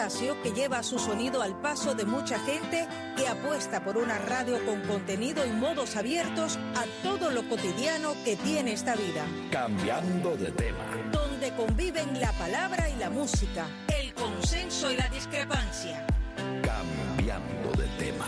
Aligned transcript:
espacio 0.00 0.40
que 0.42 0.52
lleva 0.52 0.82
su 0.82 0.98
sonido 0.98 1.42
al 1.42 1.60
paso 1.60 1.94
de 1.94 2.06
mucha 2.06 2.38
gente 2.38 2.88
que 3.18 3.28
apuesta 3.28 3.84
por 3.84 3.98
una 3.98 4.16
radio 4.16 4.64
con 4.64 4.80
contenido 4.82 5.44
y 5.44 5.50
modos 5.50 5.94
abiertos 5.94 6.58
a 6.74 6.84
todo 7.02 7.30
lo 7.30 7.46
cotidiano 7.46 8.14
que 8.24 8.34
tiene 8.36 8.72
esta 8.72 8.94
vida. 8.96 9.26
Cambiando 9.52 10.38
de 10.38 10.52
tema. 10.52 10.86
Donde 11.12 11.54
conviven 11.54 12.18
la 12.18 12.32
palabra 12.32 12.88
y 12.88 12.96
la 12.96 13.10
música, 13.10 13.66
el 13.94 14.14
consenso 14.14 14.90
y 14.90 14.96
la 14.96 15.06
discrepancia. 15.10 16.06
Cambiando 16.62 17.70
de 17.76 17.86
tema. 17.98 18.26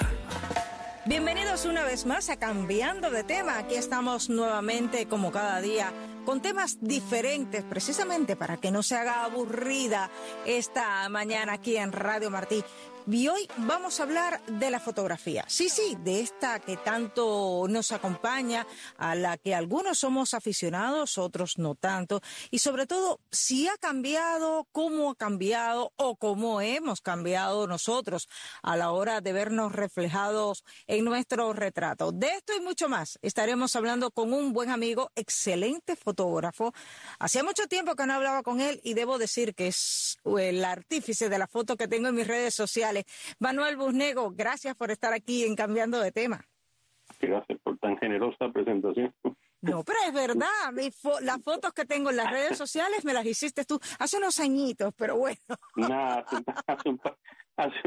Bienvenidos 1.07 1.65
una 1.65 1.85
vez 1.85 2.05
más 2.05 2.29
a 2.29 2.37
Cambiando 2.37 3.11
de 3.11 3.25
tema. 3.25 3.57
Aquí 3.57 3.77
estamos 3.77 4.29
nuevamente 4.29 5.09
como 5.09 5.33
cada 5.33 5.63
día 5.63 5.91
con 6.25 6.41
temas 6.41 6.79
diferentes 6.81 7.65
precisamente 7.65 8.37
para 8.37 8.57
que 8.59 8.71
no 8.71 8.83
se 8.83 8.97
haga 8.97 9.25
aburrida 9.25 10.11
esta 10.47 11.09
mañana 11.09 11.55
aquí 11.55 11.77
en 11.77 11.93
Radio 11.93 12.31
Martí. 12.31 12.65
Y 13.11 13.27
hoy 13.27 13.49
vamos 13.57 13.99
a 13.99 14.05
hablar 14.05 14.41
de 14.47 14.71
la 14.71 14.79
fotografía. 14.79 15.45
Sí, 15.49 15.69
sí, 15.69 15.97
de 16.05 16.21
esta 16.21 16.61
que 16.61 16.77
tanto 16.77 17.67
nos 17.69 17.91
acompaña, 17.91 18.65
a 18.97 19.17
la 19.17 19.37
que 19.39 19.57
algunos 19.57 19.99
somos 19.99 20.35
aficionados, 20.35 21.19
otros 21.19 21.59
no 21.59 21.75
tanto. 21.75 22.21
Y 22.53 22.61
sobre 22.61 22.87
todo, 22.87 23.19
si 23.33 23.67
ha 23.67 23.77
cambiado, 23.79 24.69
cómo 24.71 25.11
ha 25.11 25.15
cambiado 25.17 25.93
o 25.97 26.15
cómo 26.15 26.61
hemos 26.61 27.01
cambiado 27.01 27.67
nosotros 27.67 28.29
a 28.63 28.77
la 28.77 28.93
hora 28.93 29.21
de 29.21 29.33
vernos 29.33 29.73
reflejados 29.73 30.63
en 30.87 31.05
nuestro 31.05 31.53
retrato. 31.55 32.13
De 32.13 32.29
esto 32.29 32.53
y 32.57 32.61
mucho 32.61 32.89
más 32.89 33.19
estaremos 33.21 33.75
hablando 33.75 34.13
con 34.13 34.33
un 34.33 34.53
buen 34.53 34.71
amigo, 34.71 35.11
excelente 35.17 35.97
fotógrafo. 35.97 36.73
Hacía 37.19 37.43
mucho 37.43 37.67
tiempo 37.67 37.97
que 37.97 38.07
no 38.07 38.15
hablaba 38.15 38.45
con 38.45 38.61
él 38.61 38.81
y 38.85 38.95
debo 38.95 39.19
decir 39.19 39.57
que 39.57 39.69
es 39.69 40.19
el 40.39 40.65
artífice 40.65 41.29
de 41.29 41.39
la 41.39 41.49
foto 41.49 41.77
que 41.77 41.89
tengo 41.89 42.09
en 42.09 42.15
mis 42.15 42.29
redes 42.29 42.55
sociales 42.55 42.92
Manuel 43.39 43.77
Busnego, 43.77 44.31
gracias 44.33 44.77
por 44.77 44.91
estar 44.91 45.13
aquí 45.13 45.45
en 45.45 45.57
Cambiando 45.57 46.01
de 46.01 46.13
Tema. 46.13 46.45
Gracias 47.21 47.59
por 47.63 47.79
tan 47.79 47.97
generosa 47.99 48.51
presentación. 48.53 49.15
No, 49.63 49.85
pero 49.85 49.99
es 50.05 50.13
verdad, 50.13 50.73
las 51.21 51.41
fotos 51.41 51.73
que 51.73 51.85
tengo 51.85 52.11
en 52.11 52.17
las 52.17 52.31
redes 52.33 52.59
sociales 52.59 53.05
me 53.05 53.15
las 53.15 53.25
hiciste 53.25 53.65
tú 53.65 53.79
hace 54.01 54.17
unos 54.17 54.41
añitos, 54.41 54.93
pero 54.97 55.17
bueno. 55.17 55.39
Nada, 55.77 56.25
hace, 56.67 56.89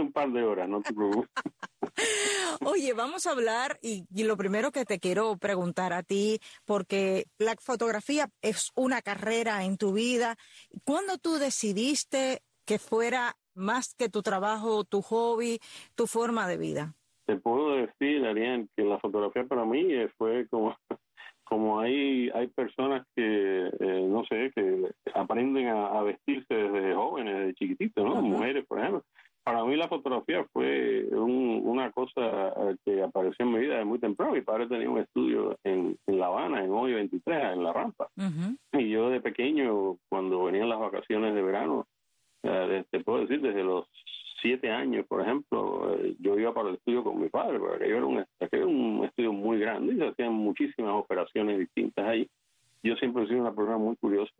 un, 0.01 0.11
par, 0.13 0.31
de 0.31 0.41
horas, 0.41 0.69
no 0.69 0.81
te 0.81 0.93
preocupes. 0.93 1.29
Oye, 2.65 2.93
vamos 2.93 3.25
a 3.25 3.31
hablar 3.31 3.77
y, 3.81 4.05
y, 4.15 4.23
lo 4.23 4.37
primero 4.37 4.71
que 4.71 4.85
te 4.85 4.99
quiero 4.99 5.37
preguntar 5.37 5.91
a 5.91 6.01
ti, 6.01 6.39
porque 6.63 7.25
la 7.39 7.55
fotografía 7.59 8.29
es 8.41 8.71
una 8.75 9.01
carrera 9.01 9.65
en 9.65 9.77
tu 9.77 9.91
vida. 9.91 10.37
¿Cuándo 10.85 11.17
tú 11.17 11.33
decidiste 11.33 12.41
que 12.63 12.79
fuera 12.79 13.35
más 13.55 13.95
que 13.95 14.09
tu 14.09 14.21
trabajo, 14.21 14.83
tu 14.83 15.01
hobby, 15.01 15.59
tu 15.95 16.07
forma 16.07 16.47
de 16.47 16.57
vida? 16.57 16.93
Te 17.25 17.37
puedo 17.37 17.75
decir, 17.75 18.25
Arián, 18.25 18.69
que 18.75 18.83
la 18.83 18.99
fotografía 18.99 19.45
para 19.45 19.65
mí 19.65 19.87
fue 20.17 20.47
como, 20.49 20.75
como 21.43 21.79
hay, 21.79 22.29
hay 22.33 22.47
personas 22.47 23.05
que, 23.15 23.67
eh, 23.67 24.07
no 24.07 24.23
sé, 24.25 24.51
que 24.53 24.91
aprenden 25.13 25.67
a, 25.67 26.01
vestirse 26.03 26.53
desde 26.53 26.93
jóvenes, 26.93 27.37
desde 27.37 27.53
chiquititos, 27.55 28.05
¿no? 28.05 28.21
Mujeres, 28.21 28.65
por 28.67 28.79
ejemplo. 28.79 29.03
Para 29.43 29.63
mí 29.63 29.75
la 29.75 29.87
fotografía 29.87 30.43
fue 30.51 31.05
una 31.11 31.91
cosa 31.91 32.51
que 32.83 33.03
apareció 33.03 33.45
en 33.45 33.53
mi 33.53 33.59
vida 33.59 33.77
de 33.77 33.85
muy 33.85 33.99
temprano. 33.99 34.33
Mi 34.33 34.41
padre 34.41 34.65
tenía 34.65 34.89
un 34.89 34.97
estudio 34.97 35.55
en, 35.63 35.99
La 36.07 36.25
Habana, 36.25 36.63
en 36.63 36.71
hoy 36.71 36.93
23, 36.93 37.53
en 37.53 37.63
La 37.63 37.71
Rampa. 37.71 38.09
Y 38.73 38.89
yo 38.89 39.11
de 39.11 39.21
pequeño, 39.21 39.97
cuando 40.09 40.45
venían 40.45 40.67
las 40.67 40.79
vacaciones 40.79 41.35
de 41.35 41.43
verano, 41.43 41.85
te 42.89 42.99
puedo 43.01 43.21
decir, 43.21 43.41
desde 43.41 43.63
los 43.63 43.87
siete 44.41 44.69
años, 44.69 45.05
por 45.07 45.21
ejemplo, 45.21 45.95
eh, 45.95 46.15
yo 46.19 46.37
iba 46.37 46.53
para 46.53 46.69
el 46.69 46.75
estudio 46.75 47.03
con 47.03 47.19
mi 47.19 47.29
padre, 47.29 47.59
porque 47.59 47.87
era 47.87 48.05
un, 48.05 48.23
era 48.39 48.65
un 48.65 49.03
estudio 49.05 49.33
muy 49.33 49.59
grande 49.59 49.93
y 49.93 49.97
se 49.97 50.07
hacían 50.07 50.33
muchísimas 50.33 50.93
operaciones 50.93 51.57
distintas 51.59 52.05
ahí. 52.05 52.29
Yo 52.83 52.95
siempre 52.97 53.23
he 53.23 53.27
sido 53.27 53.41
una 53.41 53.55
persona 53.55 53.79
muy 53.79 53.95
curiosa, 53.95 54.31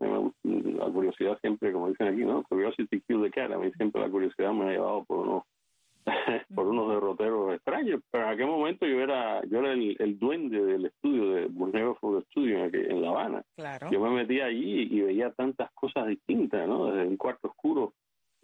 la 0.44 0.86
curiosidad 0.92 1.36
siempre, 1.40 1.72
como 1.72 1.88
dicen 1.88 2.06
aquí, 2.06 2.24
¿no? 2.24 2.44
Curiosity 2.44 3.00
killed 3.00 3.24
the 3.24 3.30
cat. 3.30 3.50
A 3.50 3.58
mí 3.58 3.72
siempre 3.72 4.00
la 4.00 4.08
curiosidad 4.08 4.52
me 4.52 4.66
ha 4.66 4.70
llevado 4.70 5.04
por 5.04 5.26
unos, 5.26 5.42
por 6.54 6.66
unos 6.66 6.88
derroteros 6.88 7.54
extraños. 7.54 8.00
Pero 8.10 8.24
en 8.24 8.30
aquel 8.30 8.46
momento 8.46 8.86
yo 8.86 9.00
era 9.00 9.44
yo 9.46 9.58
era 9.58 9.72
el, 9.72 10.18
duende 10.18 10.64
del 10.64 10.86
estudio, 10.86 11.30
de 11.30 11.46
Borneo 11.46 11.94
Photo 11.96 12.22
Studio 12.30 12.64
en, 12.64 12.74
en 12.74 13.02
La 13.02 13.08
Habana. 13.08 13.42
Yo 13.90 14.00
me 14.00 14.10
metía 14.10 14.46
allí 14.46 14.88
y 14.90 15.00
veía 15.00 15.30
tantas 15.32 15.70
cosas 15.72 16.06
distintas, 16.06 16.66
¿no? 16.68 16.86
Desde 16.86 17.08
un 17.08 17.16
cuarto 17.16 17.48
oscuro 17.48 17.94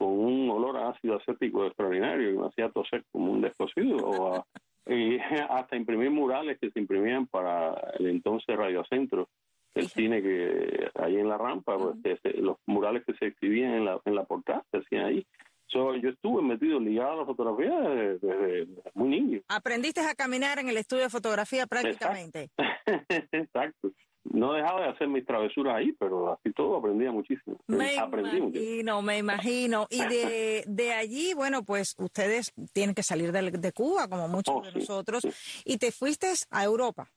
con 0.02 0.08
un 0.08 0.50
olor 0.50 0.76
a 0.78 0.88
ácido 0.90 1.16
acético 1.16 1.66
extraordinario 1.66 2.32
que 2.32 2.38
me 2.38 2.46
hacía 2.46 2.70
toser 2.70 3.04
como 3.12 3.30
un 3.32 3.40
descosido 3.40 3.96
o 3.98 4.44
y 4.86 5.18
hasta 5.48 5.76
imprimir 5.76 6.10
murales 6.10 6.58
que 6.58 6.70
se 6.70 6.80
imprimían 6.80 7.26
para 7.28 7.74
el 7.98 8.06
entonces 8.06 8.56
Radiocentro 8.56 9.28
el 9.74 9.88
cine 9.88 10.20
que 10.20 10.90
ahí 10.96 11.16
en 11.16 11.28
la 11.28 11.38
rampa 11.38 11.78
pues, 11.78 12.20
los 12.34 12.56
murales 12.66 13.04
que 13.06 13.14
se 13.14 13.26
exhibían 13.26 13.74
en 13.74 13.84
la 13.84 14.00
en 14.04 14.14
la 14.16 14.24
portada 14.24 14.64
se 14.72 14.78
hacían 14.78 15.04
ahí 15.04 15.26
yo 15.72 16.09
estuve 16.09 16.43
metido 16.43 16.78
ligado 16.81 17.12
a 17.12 17.16
la 17.16 17.27
fotografía 17.27 17.78
desde, 17.81 18.66
muy 18.94 19.09
niño 19.09 19.41
aprendiste 19.49 20.00
a 20.00 20.15
caminar 20.15 20.59
en 20.59 20.69
el 20.69 20.77
estudio 20.77 21.05
de 21.05 21.10
fotografía 21.10 21.66
prácticamente 21.66 22.50
exacto 23.33 23.93
no 24.25 24.53
dejaba 24.53 24.83
de 24.83 24.88
hacer 24.88 25.09
mis 25.09 25.27
travesuras 25.27 25.77
ahí, 25.77 25.93
pero 25.93 26.33
así 26.33 26.53
todo 26.53 26.77
aprendía 26.77 27.10
muchísimo. 27.10 27.59
Me 27.66 27.94
imagino, 27.94 29.03
me 29.03 29.19
imagino. 29.19 29.87
Y 29.91 29.99
de, 29.99 30.65
de 30.66 30.93
allí, 30.93 31.34
bueno, 31.34 31.65
pues 31.65 31.97
ustedes 31.99 32.53
tienen 32.72 32.94
que 32.94 33.03
salir 33.03 33.33
de, 33.33 33.50
de 33.50 33.72
Cuba, 33.72 34.09
como 34.09 34.28
muchos 34.28 34.54
oh, 34.56 34.62
de 34.62 34.72
nosotros, 34.72 35.27
y 35.65 35.78
te 35.78 35.91
fuiste 35.91 36.28
a 36.50 36.65
Europa. 36.65 37.09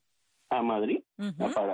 A 0.50 0.62
Madrid. 0.62 1.02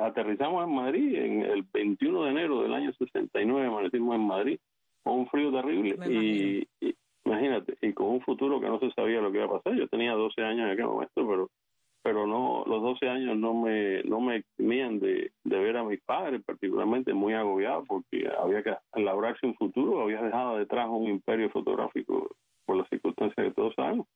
Aterrizamos 0.03 0.63
en 0.63 0.75
Madrid 0.75 1.15
en 1.15 1.41
el 1.41 1.63
21 1.63 2.23
de 2.23 2.31
enero 2.31 2.61
del 2.61 2.73
año 2.73 2.93
69, 2.93 3.67
amanecimos 3.67 4.15
en 4.15 4.27
Madrid, 4.27 4.59
con 5.03 5.19
un 5.19 5.27
frío 5.27 5.51
terrible. 5.51 5.97
Y, 6.07 6.67
y, 6.79 6.95
imagínate, 7.25 7.77
y 7.81 7.93
con 7.93 8.07
un 8.07 8.21
futuro 8.21 8.59
que 8.59 8.67
no 8.67 8.79
se 8.79 8.91
sabía 8.91 9.21
lo 9.21 9.31
que 9.31 9.37
iba 9.37 9.47
a 9.47 9.59
pasar. 9.59 9.77
Yo 9.77 9.87
tenía 9.87 10.13
12 10.13 10.41
años 10.41 10.65
en 10.65 10.71
aquel 10.71 10.85
momento, 10.85 11.27
pero 11.27 11.49
pero 12.03 12.25
no 12.25 12.63
los 12.65 12.81
12 12.81 13.09
años 13.09 13.37
no 13.37 13.53
me 13.53 14.03
no 14.03 14.19
me 14.21 14.37
eximían 14.37 14.99
de, 14.99 15.31
de 15.43 15.59
ver 15.59 15.77
a 15.77 15.83
mis 15.83 16.01
padres 16.01 16.41
particularmente 16.43 17.13
muy 17.13 17.33
agobiados 17.33 17.85
porque 17.87 18.27
había 18.39 18.63
que 18.63 18.75
labrarse 18.95 19.45
un 19.45 19.55
futuro 19.55 20.01
había 20.01 20.21
dejado 20.21 20.57
detrás 20.57 20.87
un 20.89 21.07
imperio 21.07 21.49
fotográfico 21.49 22.35
por 22.65 22.77
las 22.77 22.89
circunstancias 22.89 23.47
que 23.47 23.53
todos 23.53 23.75
sabemos 23.75 24.07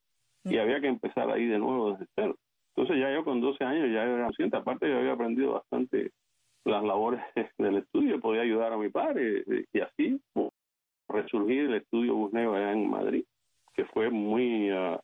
y 0.43 0.57
había 0.57 0.81
que 0.81 0.87
empezar 0.87 1.29
ahí 1.29 1.45
de 1.45 1.59
nuevo 1.59 1.91
desde 1.91 2.07
cero 2.15 2.35
entonces 2.75 2.97
ya 2.99 3.13
yo 3.13 3.23
con 3.23 3.39
12 3.41 3.63
años 3.63 3.91
ya 3.93 4.03
era 4.03 4.25
consciente 4.25 4.57
aparte 4.57 4.89
yo 4.89 4.97
había 4.97 5.13
aprendido 5.13 5.53
bastante 5.53 6.11
las 6.65 6.83
labores 6.83 7.21
del 7.59 7.77
estudio 7.77 8.19
podía 8.19 8.41
ayudar 8.41 8.73
a 8.73 8.77
mi 8.77 8.89
padre 8.89 9.43
y 9.71 9.79
así 9.79 10.19
resurgir 11.21 11.65
el 11.65 11.75
estudio 11.75 12.15
Busneo 12.15 12.53
allá 12.53 12.71
en 12.71 12.89
Madrid 12.89 13.23
que 13.73 13.85
fue 13.85 14.09
muy 14.09 14.69
ah, 14.69 14.99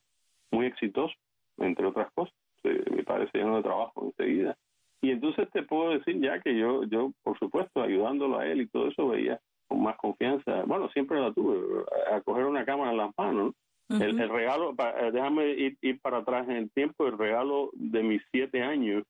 muy 0.52 0.66
exitoso 0.66 1.14
entre 1.58 1.86
otras 1.86 2.12
cosas 2.14 2.34
mi 2.64 3.04
padre 3.04 3.30
se 3.32 3.40
llenó 3.40 3.58
de 3.58 3.64
trabajo 3.64 4.06
enseguida. 4.06 4.56
Y 5.02 5.12
entonces 5.12 5.50
te 5.52 5.64
puedo 5.64 5.92
decir 5.92 6.20
ya 6.22 6.40
que 6.40 6.58
yo, 6.58 6.84
yo 6.84 7.12
por 7.24 7.38
supuesto, 7.40 7.82
ayudándolo 7.82 8.38
a 8.38 8.46
él 8.46 8.62
y 8.62 8.68
todo 8.68 8.88
eso, 8.88 9.08
veía 9.08 9.40
con 9.68 9.82
más 9.82 9.98
confianza. 9.98 10.64
Bueno, 10.66 10.90
siempre 10.90 11.20
la 11.20 11.34
tuve, 11.34 11.86
a 12.12 12.22
coger 12.22 12.46
una 12.46 12.66
cámara 12.66 12.92
en 12.92 12.98
las 12.98 13.12
manos. 13.18 13.56
el, 13.90 14.30
regalo, 14.30 14.72
eh, 14.72 15.12
déjame 15.12 15.50
ir, 15.50 15.78
ir, 15.82 16.00
para 16.00 16.20
atrás 16.20 16.48
en 16.48 16.56
el 16.56 16.72
tiempo, 16.72 17.08
el 17.08 17.18
regalo 17.18 17.72
de 17.74 18.04
mis 18.04 18.22
siete 18.32 18.62
años 18.62 19.04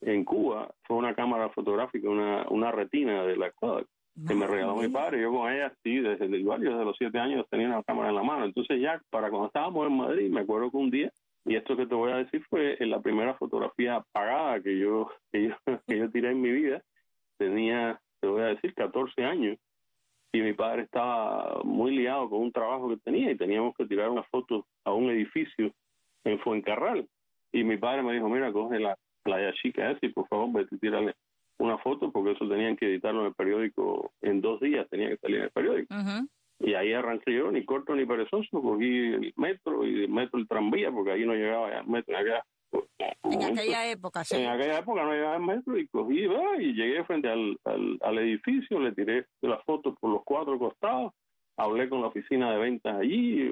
en 0.00 0.24
Cuba 0.24 0.72
fue 0.82 0.96
una 0.96 1.14
cámara 1.14 1.50
fotográfica, 1.50 2.08
una, 2.08 2.46
una 2.48 2.72
retina 2.72 3.24
de 3.24 3.36
la 3.36 3.52
Kodak 3.52 3.86
que 4.26 4.34
me 4.34 4.46
regaló 4.46 4.76
mi 4.76 4.88
padre. 4.88 5.20
Yo 5.20 5.32
con 5.32 5.52
ella, 5.52 5.72
sí, 5.82 5.98
desde 5.98 6.26
igual, 6.26 6.62
yo 6.62 6.70
desde 6.70 6.84
los 6.84 6.96
siete 6.96 7.18
años 7.18 7.46
tenía 7.50 7.68
una 7.68 7.82
cámara 7.82 8.10
en 8.10 8.14
la 8.14 8.22
mano. 8.22 8.44
Entonces 8.44 8.80
ya, 8.80 9.00
para 9.10 9.30
cuando 9.30 9.48
estábamos 9.48 9.86
en 9.86 9.96
Madrid, 9.96 10.30
me 10.30 10.40
acuerdo 10.40 10.70
que 10.70 10.76
un 10.76 10.90
día 10.90 11.10
y 11.46 11.56
esto 11.56 11.76
que 11.76 11.86
te 11.86 11.94
voy 11.94 12.10
a 12.12 12.16
decir 12.16 12.42
fue 12.48 12.76
la 12.80 13.00
primera 13.00 13.34
fotografía 13.34 14.02
pagada 14.12 14.60
que 14.60 14.78
yo, 14.78 15.10
que 15.30 15.48
yo, 15.48 15.54
que 15.86 15.98
yo 15.98 16.10
tiré 16.10 16.30
en 16.30 16.40
mi 16.40 16.50
vida. 16.50 16.82
Tenía, 17.36 18.00
te 18.20 18.26
voy 18.26 18.42
a 18.42 18.46
decir, 18.46 18.72
14 18.74 19.24
años 19.24 19.58
y 20.32 20.40
mi 20.40 20.52
padre 20.52 20.82
estaba 20.82 21.60
muy 21.62 21.96
liado 21.96 22.28
con 22.28 22.40
un 22.40 22.52
trabajo 22.52 22.88
que 22.88 22.96
tenía 22.96 23.30
y 23.30 23.36
teníamos 23.36 23.74
que 23.76 23.86
tirar 23.86 24.10
una 24.10 24.24
foto 24.24 24.66
a 24.84 24.92
un 24.92 25.10
edificio 25.10 25.72
en 26.24 26.40
Fuencarral. 26.40 27.06
Y 27.52 27.62
mi 27.62 27.76
padre 27.76 28.02
me 28.02 28.14
dijo, 28.14 28.28
mira, 28.28 28.52
coge 28.52 28.80
la 28.80 28.96
playa 29.22 29.52
chica 29.62 29.92
esa 29.92 30.04
y 30.04 30.08
por 30.08 30.26
favor 30.26 30.52
vete 30.52 30.74
a 30.74 30.78
tirarle 30.78 31.14
una 31.58 31.78
foto 31.78 32.10
porque 32.10 32.32
eso 32.32 32.48
tenían 32.48 32.76
que 32.76 32.86
editarlo 32.86 33.20
en 33.20 33.26
el 33.28 33.34
periódico 33.34 34.12
en 34.22 34.40
dos 34.40 34.60
días, 34.60 34.88
tenía 34.90 35.08
que 35.08 35.18
salir 35.18 35.38
en 35.38 35.44
el 35.44 35.50
periódico. 35.50 35.94
Y 36.60 36.74
ahí 36.74 36.92
arranqué 36.92 37.34
yo, 37.34 37.50
ni 37.50 37.64
corto 37.64 37.94
ni 37.94 38.06
perezoso, 38.06 38.62
cogí 38.62 39.12
el 39.12 39.32
metro 39.36 39.84
y 39.84 40.04
el 40.04 40.08
metro 40.08 40.38
el 40.38 40.48
tranvía, 40.48 40.90
porque 40.90 41.12
ahí 41.12 41.26
no 41.26 41.34
llegaba 41.34 41.78
el 41.78 41.86
metro 41.86 42.16
acá. 42.16 42.44
En 43.24 43.42
aquella 43.42 43.90
época, 43.90 44.24
sí. 44.24 44.36
En 44.36 44.48
aquella 44.48 44.78
época 44.78 45.04
no 45.04 45.12
llegaba 45.12 45.36
el 45.36 45.42
metro 45.42 45.78
y 45.78 45.86
cogí 45.88 46.26
y 46.58 46.72
llegué 46.74 47.04
frente 47.04 47.28
al, 47.28 47.58
al, 47.64 48.18
edificio, 48.18 48.78
le 48.78 48.92
tiré 48.92 49.26
la 49.42 49.58
foto 49.58 49.94
por 49.94 50.10
los 50.10 50.22
cuatro 50.24 50.58
costados 50.58 51.12
hablé 51.56 51.88
con 51.88 52.00
la 52.00 52.08
oficina 52.08 52.52
de 52.52 52.58
ventas 52.58 52.96
allí, 52.96 53.50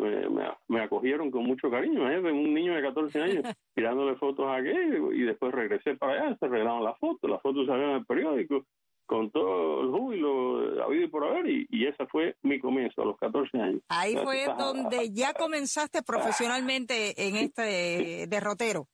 me, 0.69 0.81
acogieron 0.81 1.31
con 1.31 1.44
mucho 1.44 1.70
cariño, 1.70 2.10
¿eh? 2.10 2.20
un 2.20 2.54
niño 2.54 2.75
de 2.75 2.82
14 2.82 3.20
años 3.20 3.44
tirándole 3.75 4.16
fotos 4.16 4.46
a 4.46 4.56
aquel 4.56 5.10
y 5.14 5.22
después 5.22 5.52
regresé 5.52 5.96
para 5.96 6.14
allá, 6.14 6.37
se 6.38 6.46
arreglaron 6.46 6.84
las 6.84 6.99
fotos, 6.99 7.31
las 7.31 7.43
fotos 7.43 7.66
salieron 7.66 7.93
en 7.93 7.96
el 7.99 8.06
periódico 8.06 8.64
con 9.06 9.31
todo 9.31 9.82
el 9.82 9.90
júbilo 9.90 10.84
habido 10.84 11.04
y 11.04 11.08
por 11.08 11.25
haber 11.25 11.46
y, 11.46 11.66
y 11.69 11.87
ese 11.87 12.06
fue 12.06 12.37
mi 12.43 12.58
comienzo 12.58 13.02
a 13.02 13.04
los 13.04 13.19
14 13.19 13.60
años. 13.60 13.82
Ahí 13.88 14.16
fue 14.16 14.46
donde 14.56 15.10
ya 15.12 15.34
comenzaste 15.38 16.02
profesionalmente 16.02 17.28
en 17.28 17.37
este 17.37 18.26
derrotero. 18.28 18.88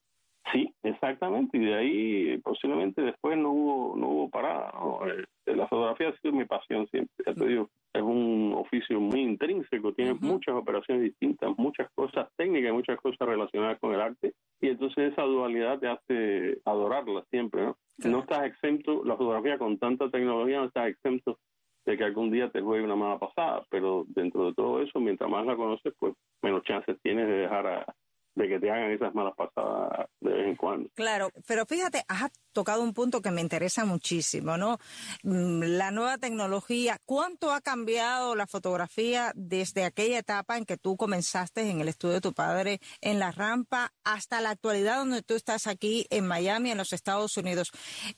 Sí, 0.52 0.72
exactamente, 0.82 1.58
y 1.58 1.64
de 1.64 1.74
ahí 1.74 2.38
posiblemente 2.38 3.02
después 3.02 3.36
no 3.36 3.50
hubo 3.50 3.96
no 3.96 4.08
hubo 4.08 4.30
parada. 4.30 4.72
Eh, 5.46 5.54
la 5.56 5.66
fotografía 5.66 6.08
ha 6.08 6.16
sido 6.18 6.32
mi 6.32 6.44
pasión 6.44 6.86
siempre, 6.88 7.12
ya 7.26 7.34
te 7.34 7.46
digo, 7.46 7.68
es 7.92 8.02
un 8.02 8.54
oficio 8.56 9.00
muy 9.00 9.20
intrínseco, 9.20 9.92
tiene 9.92 10.14
muchas 10.14 10.54
operaciones 10.54 11.04
distintas, 11.04 11.50
muchas 11.58 11.90
cosas 11.94 12.28
técnicas, 12.36 12.72
muchas 12.72 12.98
cosas 13.00 13.28
relacionadas 13.28 13.78
con 13.78 13.94
el 13.94 14.00
arte, 14.00 14.32
y 14.60 14.68
entonces 14.68 15.12
esa 15.12 15.22
dualidad 15.22 15.78
te 15.80 15.88
hace 15.88 16.60
adorarla 16.64 17.24
siempre, 17.30 17.64
¿no? 17.64 17.76
No 18.04 18.20
estás 18.20 18.44
exento, 18.44 19.04
la 19.04 19.16
fotografía 19.16 19.58
con 19.58 19.76
tanta 19.78 20.08
tecnología 20.08 20.58
no 20.58 20.66
estás 20.66 20.88
exento 20.88 21.38
de 21.84 21.96
que 21.96 22.04
algún 22.04 22.30
día 22.30 22.50
te 22.50 22.60
juegue 22.60 22.84
una 22.84 22.96
mala 22.96 23.18
pasada, 23.18 23.64
pero 23.70 24.04
dentro 24.08 24.46
de 24.46 24.54
todo 24.54 24.82
eso, 24.82 25.00
mientras 25.00 25.28
más 25.28 25.44
la 25.46 25.56
conoces, 25.56 25.94
pues 25.98 26.14
menos 26.42 26.62
chances 26.62 26.96
tienes 27.02 27.26
de 27.26 27.38
dejar 27.38 27.66
a, 27.66 27.94
de 28.38 28.48
que 28.48 28.60
te 28.60 28.70
hagan 28.70 28.92
esas 28.92 29.12
malas 29.14 29.34
pasadas 29.34 30.08
de 30.20 30.30
vez 30.30 30.46
en 30.46 30.56
cuando. 30.56 30.88
Claro, 30.94 31.30
pero 31.46 31.66
fíjate, 31.66 32.04
has 32.06 32.30
tocado 32.52 32.82
un 32.82 32.94
punto 32.94 33.20
que 33.20 33.32
me 33.32 33.40
interesa 33.40 33.84
muchísimo, 33.84 34.56
¿no? 34.56 34.78
Mm, 35.24 35.62
la 35.76 35.90
nueva 35.90 36.18
tecnología, 36.18 37.00
¿cuánto 37.04 37.52
ha 37.52 37.60
cambiado 37.60 38.36
la 38.36 38.46
fotografía 38.46 39.32
desde 39.34 39.84
aquella 39.84 40.18
etapa 40.18 40.56
en 40.56 40.64
que 40.64 40.76
tú 40.76 40.96
comenzaste 40.96 41.68
en 41.68 41.80
el 41.80 41.88
estudio 41.88 42.14
de 42.14 42.20
tu 42.20 42.32
padre 42.32 42.80
en 43.00 43.18
la 43.18 43.32
rampa 43.32 43.92
hasta 44.04 44.40
la 44.40 44.50
actualidad 44.50 44.98
donde 44.98 45.22
tú 45.22 45.34
estás 45.34 45.66
aquí 45.66 46.06
en 46.10 46.26
Miami, 46.26 46.70
en 46.70 46.78
los 46.78 46.92
Estados 46.92 47.36
Unidos? 47.36 47.72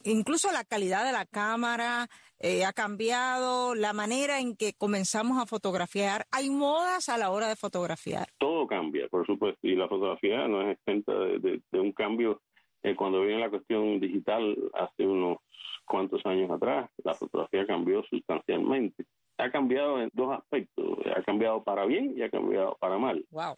Incluso 0.05 0.53
la 0.53 0.65
calidad 0.65 1.05
de 1.05 1.13
la 1.13 1.25
cámara, 1.25 2.11
eh, 2.41 2.65
ha 2.65 2.73
cambiado 2.73 3.75
la 3.75 3.93
manera 3.93 4.41
en 4.41 4.57
que 4.57 4.73
comenzamos 4.73 5.39
a 5.39 5.47
fotografiar. 5.47 6.27
¿Hay 6.33 6.49
modas 6.49 7.11
a 7.11 7.19
la 7.19 7.31
hora 7.31 7.49
de 7.49 7.57
fotografiar? 7.57 8.29
Todo 8.39 8.67
cambia, 8.67 9.09
por 9.09 9.27
supuesto, 9.27 9.61
y 9.63 9.77
la 9.77 9.89
fotografía 9.89 10.49
no 10.49 10.63
es 10.63 10.79
exenta 10.79 11.13
de, 11.13 11.61
un 11.73 11.93
cambio. 11.93 12.41
Eh, 12.83 12.97
cuando 12.97 13.21
viene 13.21 13.43
la 13.43 13.51
cuestión 13.51 14.01
digital 14.01 14.57
hace 14.73 15.07
unos 15.07 15.39
cuantos 15.85 16.25
años 16.25 16.51
atrás, 16.51 16.89
la 17.05 17.13
fotografía 17.13 17.67
cambió 17.67 18.03
sustancialmente. 18.05 19.05
Ha 19.37 19.51
cambiado 19.51 20.01
en 20.01 20.09
dos 20.15 20.39
aspectos, 20.39 20.99
ha 21.15 21.23
cambiado 21.23 21.63
para 21.63 21.85
bien 21.85 22.15
y 22.17 22.23
ha 22.23 22.31
cambiado 22.31 22.77
para 22.81 22.97
mal. 22.97 23.23
Wow. 23.31 23.57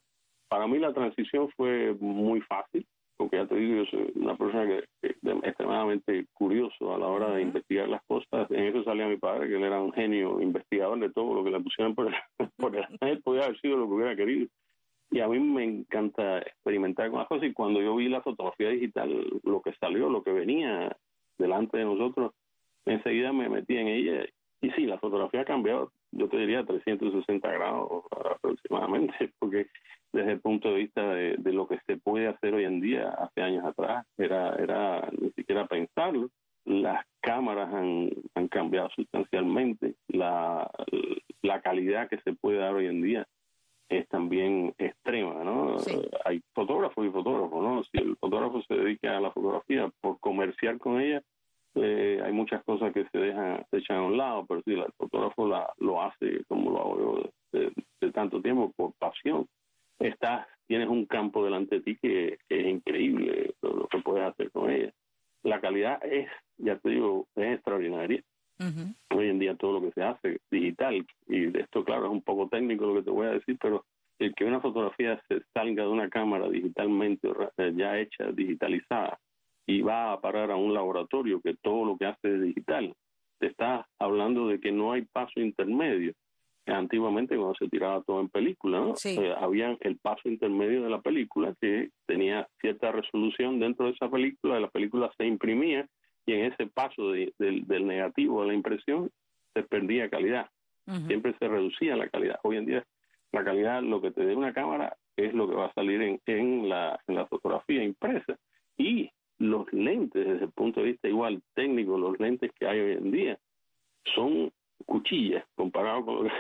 Para 0.49 0.67
mí 0.67 0.79
la 0.79 0.93
transición 0.93 1.49
fue 1.57 1.95
muy 2.01 2.41
fácil 2.41 2.85
porque 3.23 3.37
ya 3.37 3.47
te 3.47 3.55
digo, 3.55 3.85
yo 3.85 3.87
soy 3.87 4.13
una 4.17 4.37
persona 4.37 4.67
que, 4.67 4.79
es 5.09 5.17
extremadamente 5.45 6.27
curioso 6.33 6.93
a 6.93 6.99
la 6.99 7.07
hora 7.07 7.31
de 7.31 7.43
investigar 7.43 7.89
las 7.89 8.03
cosas. 8.03 8.51
En 8.51 8.65
eso 8.65 8.83
salía 8.83 9.07
mi 9.07 9.17
padre, 9.17 9.47
que 9.47 9.55
él 9.55 9.63
era 9.63 9.81
un 9.81 9.93
genio 9.93 10.41
investigador 10.41 10.99
de 10.99 11.11
todo 11.11 11.33
lo 11.33 11.45
que 11.45 11.53
le 11.53 11.61
pusieron 11.61 11.95
por, 11.95 12.13
por 12.57 12.77
el 12.77 13.23
podía 13.23 13.45
haber 13.45 13.61
sido 13.61 13.77
lo 13.77 13.87
que 13.87 13.95
hubiera 13.95 14.17
querido. 14.17 14.49
Y 15.13 15.21
a 15.21 15.29
mí 15.29 15.39
me 15.39 15.63
encanta 15.63 16.39
experimentar 16.39 17.11
con 17.11 17.21
las 17.21 17.29
cosas 17.29 17.49
y 17.49 17.53
cuando 17.53 17.81
yo 17.81 17.95
vi 17.95 18.09
la 18.09 18.23
fotografía 18.23 18.71
digital, 18.71 19.25
lo 19.45 19.63
que 19.63 19.73
salió, 19.75 20.09
lo 20.09 20.25
que 20.25 20.33
venía 20.33 20.97
delante 21.39 21.79
de 21.79 21.85
nosotros, 21.85 22.33
enseguida 22.87 23.33
me 23.33 23.49
metí 23.49 23.77
en 23.77 23.87
ella. 23.87 24.25
Y 24.63 24.71
sí, 24.71 24.87
la 24.87 24.99
fotografía 24.99 25.43
ha 25.43 25.45
cambiado, 25.45 25.93
yo 26.13 26.29
te 26.29 26.37
diría 26.37 26.65
360 26.65 27.51
grados 27.51 28.05
aproximadamente, 28.11 29.15
porque 29.39 29.67
desde 30.13 30.33
el 30.33 30.41
punto 30.41 30.69
de 30.69 30.77
vista 30.77 31.15
de, 31.15 31.53
lo 31.53 31.67
que 31.67 31.79
se 31.87 31.97
puede 31.97 32.29
hacer 32.29 32.55
hoy 32.55 32.65
en 32.65 32.81
día, 32.81 33.09
hace 33.09 33.43
años 33.43 33.65
atrás, 33.65 34.07
era, 34.19 34.55
era 34.57 35.09
ni 35.19 35.31
siquiera 35.33 35.67
pensarlo. 35.67 36.29
Las 36.65 37.05
cámaras 37.21 37.73
han, 37.73 38.11
han 38.35 38.49
cambiado 38.49 38.89
sustancialmente, 38.91 39.95
la, 40.09 40.71
la 41.43 41.61
calidad 41.61 42.09
que 42.09 42.21
se 42.21 42.35
puede 42.35 42.59
dar 42.59 42.75
hoy 42.75 42.87
en 42.87 43.03
día 43.03 43.27
es 43.89 44.09
también 44.09 44.75
extrema, 44.79 45.45
¿no? 45.45 45.77
Hay 46.25 46.43
fotógrafos 46.55 47.07
y 47.07 47.11
fotógrafos, 47.11 47.63
¿no? 47.63 47.83
Si 47.85 47.99
el 47.99 48.17
fotógrafo 48.17 48.63
se 48.63 48.75
dedica 48.75 49.17
a 49.17 49.21
la 49.21 49.31
fotografía 49.33 49.91
por 50.01 50.19
comerciar 50.21 50.79
con 50.79 51.01
ella, 51.01 51.23
eh, 51.75 52.21
hay 52.25 52.33
muchas 52.33 52.63
cosas 52.65 52.93
que 52.93 53.07
se 53.11 53.19
dejan, 53.19 53.65
se 53.71 53.79
echan 53.79 53.99
a 53.99 54.03
un 54.05 54.17
lado, 54.17 54.47
pero 54.47 54.63
si 54.63 54.73
el 54.73 54.85
fotógrafo 54.97 55.47
lo 55.79 56.03
hace 56.03 56.45
como 56.49 56.71
lo 56.71 56.81
hago 56.81 56.99
yo 56.99 57.31
de 58.01 58.13
tanto 58.13 58.41
tiempo, 58.41 58.73
por 58.77 58.93
pasión 58.95 59.47
estás, 59.99 60.47
tienes 60.67 60.89
un 60.89 61.07
campo 61.07 61.45
delante 61.45 61.77
de 61.77 61.83
ti 61.83 61.99
que, 62.01 62.39
es 62.49 62.67
increíble 62.67 63.55
lo, 63.63 63.87
que 63.89 63.99
puedes 63.99 64.25
hacer 64.25 64.51
con 64.51 64.71
ella. 64.71 64.93
La 65.43 65.61
calidad 65.61 66.05
es, 66.05 66.29
ya 66.59 66.79
te 66.79 66.91
digo, 66.91 67.27
es 67.37 67.55
extraordinaria. 67.55 68.23
Hoy 69.11 69.29
en 69.29 69.41
día 69.41 69.57
todo 69.57 69.73
lo 69.73 69.81
que 69.81 69.93
se 69.93 70.03
hace 70.05 70.39
digital, 70.51 71.05
y 71.27 71.47
de 71.47 71.61
esto 71.63 71.85
claro 71.85 72.07
es 72.07 72.13
un 72.13 72.23
poco 72.23 72.49
técnico 72.49 72.87
lo 72.87 72.95
que 72.95 73.03
te 73.03 73.11
voy 73.11 73.27
a 73.27 73.33
decir, 73.33 73.59
pero 73.61 73.85
el 74.21 74.35
que 74.37 74.45
una 74.45 74.61
fotografía 74.61 75.21
se 75.27 75.43
salga 75.53 75.83
de 75.83 75.89
una 75.89 76.09
cámara 76.09 76.49
digitalmente 76.49 77.29
eh, 77.57 77.73
ya 77.75 77.99
hecha, 77.99 78.31
digitalizada, 78.31 79.19
y 79.67 79.83
va 79.83 80.13
a 80.13 80.21
parar 80.21 80.53
a 80.53 80.57
un 80.57 80.75
laboratorio 80.75 81.41
que 81.41 81.57
todo 81.61 81.85
lo 81.85 81.97
que 81.97 82.07
hace 82.07 82.35
es 82.35 82.41
digital, 82.41 82.95
te 83.41 83.49
está 83.49 83.89
hablando 83.99 84.47
de 84.47 84.61
que 84.61 84.71
no 84.71 84.93
hay 84.93 85.03
paso 85.03 85.41
intermedio 85.41 86.13
antiguamente 86.67 87.37
cuando 87.37 87.55
se 87.57 87.69
tiraba 87.69 88.03
todo 88.03 88.21
en 88.21 88.29
¿no? 89.05 89.23
Eh, 89.23 89.35
había 89.39 89.77
el 89.81 89.97
paso 89.99 90.29
intermedio 90.29 90.83
de 90.83 90.91
la 90.91 91.01
película 91.01 91.55
que 91.61 91.91
tenía 92.07 92.49
cierta 92.61 92.93
resolución 92.93 93.59
dentro 93.61 93.87
de 93.87 93.93
esa 93.93 94.11
película, 94.11 94.61
la 94.61 94.69
película 94.69 95.11
se 95.17 95.27
imprimía 95.27 95.87
y 96.27 96.33
en 96.35 96.53
ese 96.53 96.67
paso 96.67 97.13
del 97.13 97.87
negativo 97.87 98.43
a 98.43 98.47
la 98.47 98.55
impresión 98.55 99.11
se 99.55 99.63
perdía 99.65 100.09
calidad, 100.09 100.49
siempre 101.07 101.35
se 101.39 101.49
reducía 101.49 101.97
la 101.97 102.09
calidad. 102.09 102.39
Hoy 102.43 102.57
en 102.57 102.67
día 102.67 102.87
la 103.33 103.45
calidad, 103.45 103.83
lo 103.83 104.01
que 104.01 104.11
te 104.11 104.25
dé 104.25 104.37
una 104.37 104.53
cámara 104.53 104.97
es 105.17 105.33
lo 105.35 105.49
que 105.49 105.55
va 105.55 105.67
a 105.67 105.75
salir 105.75 106.01
en, 106.03 106.21
en, 106.27 106.69
la, 106.69 107.01
en 107.07 107.15
la 107.15 107.27
fotografía 107.27 107.83
impresa 107.83 108.39
y 108.77 109.11
los 109.39 109.71
lentes 109.73 110.27
desde 110.27 110.45
el 110.45 110.53
punto 110.53 110.81
de 110.81 110.87
vista 110.87 111.09
igual 111.09 111.43
técnico, 111.55 111.99
los 111.99 112.19
lentes 112.21 112.53
que 112.59 112.67
hay 112.67 112.79
hoy 112.79 112.93
en 112.93 113.11
día 113.11 113.39
son 114.15 114.53
cuchillas 114.87 115.45
comparado 115.55 116.05
con 116.05 116.25
lo 116.25 116.31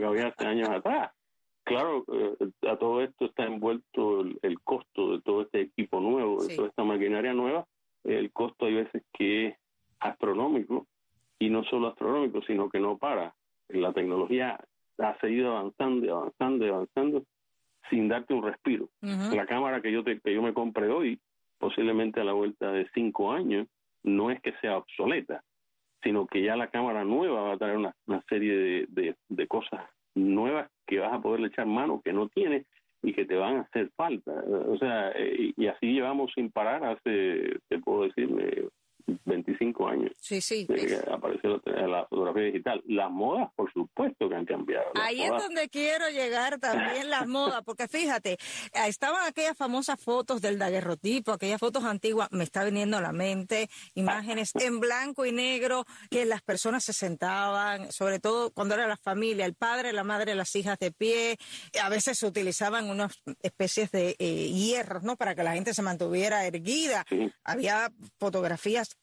que, 0.00 0.04
había 0.04 0.28
hace 0.28 0.46
años 0.46 0.68
atrás. 0.68 1.12
Claro, 1.66 2.04
eh, 2.12 2.68
a 2.68 2.76
todo 2.76 3.02
esto 3.02 3.24
está 3.24 3.44
envuelto 3.44 4.20
el, 4.20 4.60
costo 4.62 5.16
de 5.16 5.22
todo 5.22 5.42
este 5.42 5.62
equipo 5.62 5.98
nuevo, 5.98 6.44
de 6.44 6.54
toda 6.54 6.68
esta 6.68 6.84
maquinaria 6.84 7.34
nueva. 7.34 7.66
El 8.04 8.30
costo 8.30 8.66
hay 8.66 8.74
veces 8.74 9.02
que 9.12 9.48
es 9.48 9.56
astronómico 9.98 10.86
y 11.40 11.50
no 11.50 11.64
solo 11.64 11.88
astronómico, 11.88 12.40
sino 12.42 12.70
que 12.70 12.78
no 12.78 12.98
para. 12.98 13.34
La 13.68 13.92
tecnología 13.92 14.60
ha 14.98 15.18
seguido 15.18 15.56
avanzando 15.56 16.16
avanzando 16.16 16.66
avanzando 16.72 17.24
sin 17.90 18.06
darte 18.06 18.32
un 18.32 18.44
respiro. 18.44 18.88
La 19.00 19.46
cámara 19.46 19.82
que 19.82 19.90
yo, 19.90 20.04
te, 20.04 20.20
que 20.20 20.34
yo 20.34 20.42
me 20.42 20.54
compré 20.54 20.88
hoy, 20.88 21.18
posiblemente 21.58 22.20
a 22.20 22.24
la 22.24 22.32
vuelta 22.32 22.70
de 22.70 22.88
cinco 22.94 23.32
años, 23.32 23.66
no 24.04 24.30
es 24.30 24.40
que 24.40 24.52
sea 24.60 24.78
obsoleta, 24.78 25.42
sino 26.04 26.28
que 26.28 26.44
ya 26.44 26.54
la 26.54 26.70
cámara 26.70 27.04
nueva 27.04 27.42
va 27.42 27.52
a 27.54 27.58
traer 27.58 27.76
una, 27.76 27.92
serie 28.28 28.86
de, 28.88 29.16
de, 29.28 29.46
cosas 29.48 29.84
nuevas 30.16 30.68
que 30.86 30.98
vas 30.98 31.12
a 31.12 31.20
poderle 31.20 31.48
echar 31.48 31.66
mano 31.66 32.00
que 32.04 32.12
no 32.12 32.28
tienes 32.28 32.66
y 33.02 33.12
que 33.12 33.24
te 33.24 33.36
van 33.36 33.58
a 33.58 33.60
hacer 33.60 33.90
falta. 33.96 34.32
O 34.32 34.76
sea, 34.78 35.10
eh, 35.12 35.52
y 35.56 35.66
así 35.66 35.92
llevamos 35.92 36.32
sin 36.34 36.50
parar 36.50 36.84
hace, 36.84 37.58
te 37.68 37.78
puedo 37.78 38.04
decir, 38.04 38.28
25 39.26 39.88
años. 39.88 40.12
Sí, 40.18 40.40
sí. 40.40 40.66
Desde 40.68 40.86
que 40.86 41.10
apareció 41.10 41.60
la, 41.64 42.06
fotografía 42.06 42.44
digital. 42.44 42.82
Las 42.86 43.10
modas, 43.10 43.50
por 43.54 43.72
supuesto, 43.72 44.28
que 44.28 44.34
han 44.34 44.46
cambiado. 44.46 44.86
Ahí 44.94 45.22
es 45.22 45.30
donde 45.30 45.68
quiero 45.68 46.08
llegar 46.08 46.58
también 46.58 47.10
las 47.10 47.26
modas, 47.26 47.62
porque 47.64 47.88
fíjate, 47.88 48.38
estaban 48.86 49.26
aquellas 49.26 49.56
famosas 49.56 50.00
fotos 50.00 50.40
del 50.40 50.58
daguerrotipo, 50.58 51.32
aquellas 51.32 51.60
fotos 51.60 51.84
antiguas, 51.84 52.28
me 52.30 52.44
está 52.44 52.64
viniendo 52.64 52.96
a 52.96 53.00
la 53.00 53.12
mente 53.12 53.68
imágenes 53.94 54.52
en 54.54 54.80
blanco 54.80 55.26
y 55.26 55.32
negro, 55.32 55.84
que 56.10 56.24
las 56.24 56.42
personas 56.42 56.84
se 56.84 56.92
sentaban, 56.92 57.90
sobre 57.92 58.20
todo 58.20 58.50
cuando 58.50 58.74
era 58.74 58.86
la 58.86 58.96
familia, 58.96 59.44
el 59.44 59.54
padre, 59.54 59.92
la 59.92 60.04
madre, 60.04 60.34
las 60.34 60.54
hijas 60.54 60.78
de 60.78 60.92
pie, 60.92 61.36
a 61.82 61.88
veces 61.88 62.18
se 62.18 62.26
utilizaban 62.26 62.88
unas 62.88 63.22
especies 63.42 63.90
de 63.90 64.16
eh, 64.18 64.50
hierros, 64.52 65.02
¿no? 65.02 65.16
Para 65.16 65.34
que 65.34 65.42
la 65.42 65.54
gente 65.54 65.74
se 65.74 65.82
mantuviera 65.82 66.46
erguida. 66.46 67.04
Había 67.44 67.90
fotografías 68.18 68.96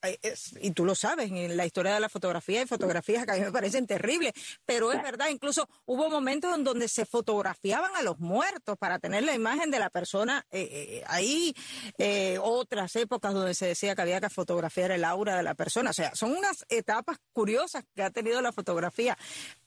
y 0.61 0.71
tú 0.71 0.85
lo 0.85 0.95
sabes, 0.95 1.31
en 1.31 1.55
la 1.57 1.65
historia 1.65 1.93
de 1.93 1.99
la 1.99 2.09
fotografía 2.09 2.61
hay 2.61 2.67
fotografías 2.67 3.25
que 3.25 3.31
a 3.31 3.35
mí 3.35 3.41
me 3.41 3.51
parecen 3.51 3.87
terribles, 3.87 4.33
pero 4.65 4.91
es 4.91 5.01
verdad, 5.01 5.27
incluso 5.29 5.67
hubo 5.85 6.09
momentos 6.09 6.55
en 6.55 6.63
donde 6.63 6.87
se 6.87 7.05
fotografiaban 7.05 7.95
a 7.95 8.01
los 8.01 8.19
muertos 8.19 8.77
para 8.77 8.99
tener 8.99 9.23
la 9.23 9.33
imagen 9.33 9.71
de 9.71 9.79
la 9.79 9.89
persona 9.89 10.45
eh, 10.51 10.69
eh, 10.71 11.03
ahí, 11.07 11.53
eh, 11.97 12.37
otras 12.41 12.95
épocas 12.95 13.33
donde 13.33 13.53
se 13.53 13.67
decía 13.67 13.95
que 13.95 14.01
había 14.01 14.21
que 14.21 14.29
fotografiar 14.29 14.91
el 14.91 15.03
aura 15.03 15.37
de 15.37 15.43
la 15.43 15.55
persona, 15.55 15.91
o 15.91 15.93
sea, 15.93 16.15
son 16.15 16.31
unas 16.31 16.65
etapas 16.69 17.17
curiosas 17.31 17.83
que 17.95 18.03
ha 18.03 18.09
tenido 18.09 18.41
la 18.41 18.51
fotografía, 18.51 19.17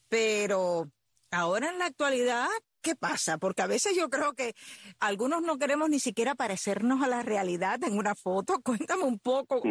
pero 0.09 0.89
Ahora 1.31 1.69
en 1.69 1.79
la 1.79 1.85
actualidad, 1.85 2.47
¿qué 2.81 2.95
pasa? 2.95 3.37
Porque 3.37 3.61
a 3.61 3.67
veces 3.67 3.97
yo 3.97 4.09
creo 4.09 4.33
que 4.33 4.53
algunos 4.99 5.41
no 5.41 5.57
queremos 5.57 5.89
ni 5.89 5.99
siquiera 5.99 6.35
parecernos 6.35 7.01
a 7.01 7.07
la 7.07 7.23
realidad 7.23 7.79
en 7.83 7.97
una 7.97 8.15
foto. 8.15 8.55
Cuéntame 8.63 9.03
un 9.03 9.19
poco 9.19 9.61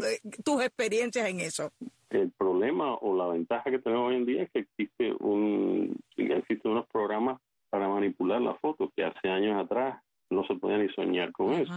tus 0.45 0.63
experiencias 0.63 1.29
en 1.29 1.41
eso. 1.41 1.71
El 2.11 2.31
problema 2.33 2.95
o 2.95 3.17
la 3.17 3.27
ventaja 3.27 3.71
que 3.71 3.79
tenemos 3.79 4.11
hoy 4.11 4.17
en 4.17 4.27
día 4.27 4.43
es 4.43 4.51
que 4.51 4.61
existe 4.61 5.13
un, 5.21 5.97
existen 6.17 6.73
unos 6.73 6.87
programas 6.89 7.41
para 7.71 7.89
manipular 7.89 8.41
la 8.41 8.55
foto 8.55 8.93
que 8.95 9.05
hace 9.05 9.29
años 9.29 9.63
atrás 9.63 10.01
no 10.31 10.45
se 10.47 10.55
podía 10.55 10.79
ni 10.79 10.89
soñar 10.91 11.33
con 11.33 11.53
eso. 11.53 11.73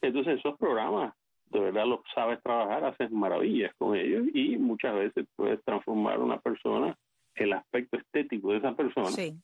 Entonces 0.00 0.38
esos 0.38 0.58
programas 0.58 1.14
de 1.52 1.60
verdad 1.60 1.86
los 1.86 2.00
sabes 2.14 2.42
trabajar, 2.42 2.84
haces 2.84 3.10
maravillas 3.10 3.72
con 3.76 3.94
ellos 3.94 4.24
y 4.32 4.56
muchas 4.56 4.94
veces 4.94 5.26
puedes 5.36 5.62
transformar 5.64 6.14
a 6.14 6.24
una 6.24 6.40
persona, 6.40 6.96
el 7.34 7.52
aspecto 7.52 7.96
estético 7.96 8.52
de 8.52 8.58
esa 8.58 8.74
persona. 8.74 9.08
Sí. 9.08 9.34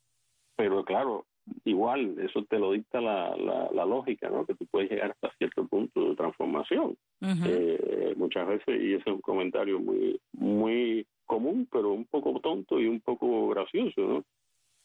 Pero 0.57 0.85
claro, 0.85 1.27
igual 1.65 2.17
eso 2.19 2.45
te 2.45 2.59
lo 2.59 2.73
dicta 2.73 3.01
la, 3.01 3.37
la, 3.37 3.85
lógica, 3.85 4.29
¿no? 4.29 4.45
Que 4.45 4.55
tú 4.55 4.67
puedes 4.67 4.91
llegar 4.91 5.13
hasta 5.13 5.37
cierto 5.37 5.67
punto 5.67 6.11
de 6.11 6.17
transformación. 6.17 6.97
Eh, 7.21 8.15
muchas 8.17 8.47
veces, 8.47 8.83
y 8.83 8.95
ese 8.95 9.03
es 9.09 9.15
un 9.15 9.21
comentario 9.21 9.79
muy, 9.79 10.21
muy 10.33 11.07
común, 11.25 11.69
pero 11.71 11.93
un 11.93 12.07
poco 12.07 12.41
tonto 12.41 12.81
y 12.81 12.87
un 12.87 13.01
poco 13.01 13.49
gracioso, 13.49 14.01
¿no? 14.01 14.25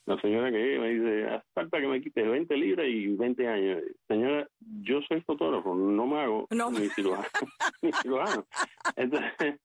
La 0.05 0.19
señora 0.19 0.51
que 0.51 0.79
me 0.79 0.89
dice, 0.89 1.25
hace 1.29 1.45
falta 1.53 1.79
que 1.79 1.87
me 1.87 2.01
quite 2.01 2.23
20 2.23 2.57
libras 2.57 2.87
y 2.89 3.07
20 3.07 3.47
años. 3.47 3.81
Señora, 4.05 4.45
yo 4.81 5.01
soy 5.07 5.21
fotógrafo, 5.21 5.73
no 5.75 6.05
me 6.05 6.19
hago 6.19 6.47
ni 6.51 6.89
cirujano. 6.89 7.25
ni 7.81 7.91
cirujano. 7.93 8.45
Entonces, 8.97 9.61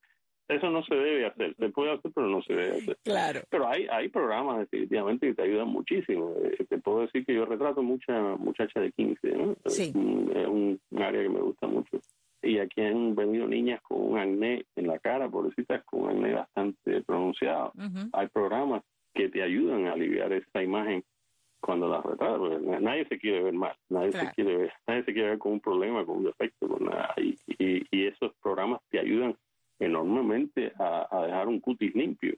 eso 0.49 0.71
no 0.71 0.83
se 0.83 0.95
debe 0.95 1.27
hacer. 1.27 1.55
Se 1.57 1.69
puede 1.69 1.93
hacer, 1.93 2.11
pero 2.15 2.27
no 2.27 2.43
se 2.43 2.55
debe 2.55 2.79
hacer. 2.79 2.99
Claro. 3.05 3.41
Pero 3.51 3.69
hay 3.69 3.87
hay 3.91 4.09
programas 4.09 4.59
definitivamente 4.59 5.27
que 5.29 5.35
te 5.35 5.43
ayudan 5.43 5.69
muchísimo. 5.69 6.35
Eh, 6.43 6.65
te 6.69 6.79
puedo 6.79 7.03
decir 7.03 7.25
que 7.25 7.35
yo 7.35 7.45
retrato 7.45 7.83
mucha 7.83 8.19
muchacha 8.37 8.81
de 8.81 8.93
15, 8.93 9.29
¿no? 9.33 9.57
Sí. 9.67 9.93
Es, 10.35 10.47
un, 10.47 10.81
área 10.97 11.23
que 11.23 11.29
me 11.29 11.41
gusta 11.41 11.67
mucho. 11.67 12.01
Y 12.43 12.59
aquí 12.59 12.81
han 12.81 13.15
venido 13.15 13.47
niñas 13.47 13.81
con 13.83 14.01
un 14.01 14.19
acné 14.19 14.65
en 14.77 14.87
la 14.87 14.99
cara, 14.99 15.29
pobrecitas, 15.29 15.85
con 15.85 16.03
un 16.03 16.11
acné 16.11 16.33
bastante 16.35 17.03
pronunciado. 17.03 17.73
Hay 18.13 18.29
programas 18.29 18.83
que 19.15 19.29
te 19.29 19.43
ayudan 19.43 19.87
a 19.87 19.93
aliviar 19.93 20.33
esa 20.33 20.63
imagen 20.63 21.05
cuando 21.61 21.89
la 21.89 22.01
retratas. 22.01 22.63
Nadie 22.81 23.07
se 23.07 23.19
quiere 23.19 23.43
ver 23.43 23.53
mal, 23.53 23.75
nadie 23.89 24.13
se 24.13 24.31
quiere 24.35 24.57
ver, 24.57 24.73
nadie 24.87 25.05
se 25.05 25.13
quiere 25.13 25.31
ver 25.31 25.39
con 25.39 25.53
un 25.53 25.61
problema, 25.61 26.05
con 26.05 26.19
un 26.19 26.25
defecto, 26.25 26.69
con 26.69 26.85
nada. 26.85 27.15
Y, 27.17 27.37
y, 27.59 28.07
esos 28.07 28.33
programas 28.43 28.81
te 28.91 28.99
ayudan 28.99 29.37
enormemente 29.79 30.73
a, 30.79 31.23
dejar 31.27 31.49
un 31.49 31.61
cutis 31.61 31.95
limpio. 31.95 32.35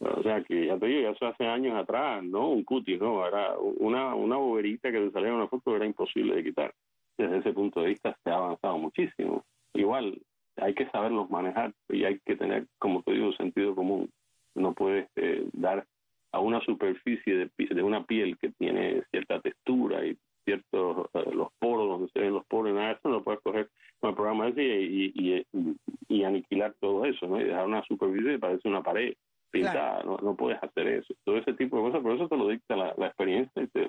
O 0.00 0.22
sea 0.22 0.42
que 0.42 0.66
ya 0.66 0.78
te 0.78 0.86
digo, 0.86 1.10
eso 1.10 1.26
hace 1.26 1.46
años 1.46 1.76
atrás, 1.76 2.22
no 2.22 2.50
un 2.50 2.64
cutis, 2.64 3.00
no, 3.00 3.26
era 3.26 3.58
una, 3.58 4.14
una 4.14 4.36
boberita 4.36 4.92
que 4.92 5.00
te 5.00 5.10
salía 5.10 5.28
en 5.28 5.36
una 5.36 5.48
foto 5.48 5.74
era 5.74 5.86
imposible 5.86 6.36
de 6.36 6.44
quitar. 6.44 6.74
Desde 7.16 7.38
ese 7.38 7.52
punto 7.52 7.80
de 7.80 7.88
vista 7.88 8.16
se 8.22 8.30
ha 8.30 8.36
avanzado 8.36 8.78
muchísimo. 8.78 9.44
Igual 9.72 10.20
hay 10.56 10.74
que 10.74 10.88
saberlos 10.90 11.30
manejar 11.30 11.72
y 11.88 12.04
hay 12.04 12.20
que 12.24 12.36
tener, 12.36 12.66
como 12.78 13.02
te 13.02 13.12
digo, 13.12 13.32
sentido 13.32 13.74
común. 13.74 14.10
No 14.54 14.72
puedes 14.72 15.08
eh, 15.16 15.48
dar 15.52 15.86
a 16.32 16.40
una 16.40 16.60
superficie 16.60 17.36
de, 17.36 17.50
de 17.74 17.82
una 17.82 18.04
piel 18.04 18.36
que 18.38 18.50
tiene 18.50 19.02
cierta 19.10 19.40
textura 19.40 20.04
y 20.04 20.16
ciertos 20.44 21.08
eh, 21.14 21.30
los 21.32 21.48
poros 21.58 21.88
donde 21.88 22.12
se 22.12 22.20
ven 22.20 22.34
los 22.34 22.44
poros 22.46 22.74
nada 22.74 22.92
eso 22.92 23.08
no 23.08 23.16
lo 23.16 23.24
puedes 23.24 23.40
coger 23.40 23.70
con 24.00 24.10
el 24.10 24.16
programa 24.16 24.48
ese 24.48 24.62
y, 24.62 25.12
y, 25.14 25.46
y, 25.52 25.76
aniquilar 26.22 26.74
todo 26.80 27.04
eso 27.04 27.26
no 27.26 27.40
y 27.40 27.44
dejar 27.44 27.66
una 27.66 27.82
superficie 27.84 28.32
que 28.32 28.38
parece 28.38 28.68
una 28.68 28.82
pared 28.82 29.14
pintada 29.50 30.02
no, 30.02 30.18
no 30.18 30.36
puedes 30.36 30.62
hacer 30.62 30.86
eso. 30.88 31.14
Todo 31.24 31.38
ese 31.38 31.54
tipo 31.54 31.76
de 31.76 31.82
cosas 31.84 32.02
por 32.02 32.14
eso 32.14 32.28
te 32.28 32.36
lo 32.36 32.48
dicta 32.48 32.76
la, 32.76 32.94
la 32.96 33.06
experiencia 33.06 33.62
y 33.62 33.66
te, 33.68 33.86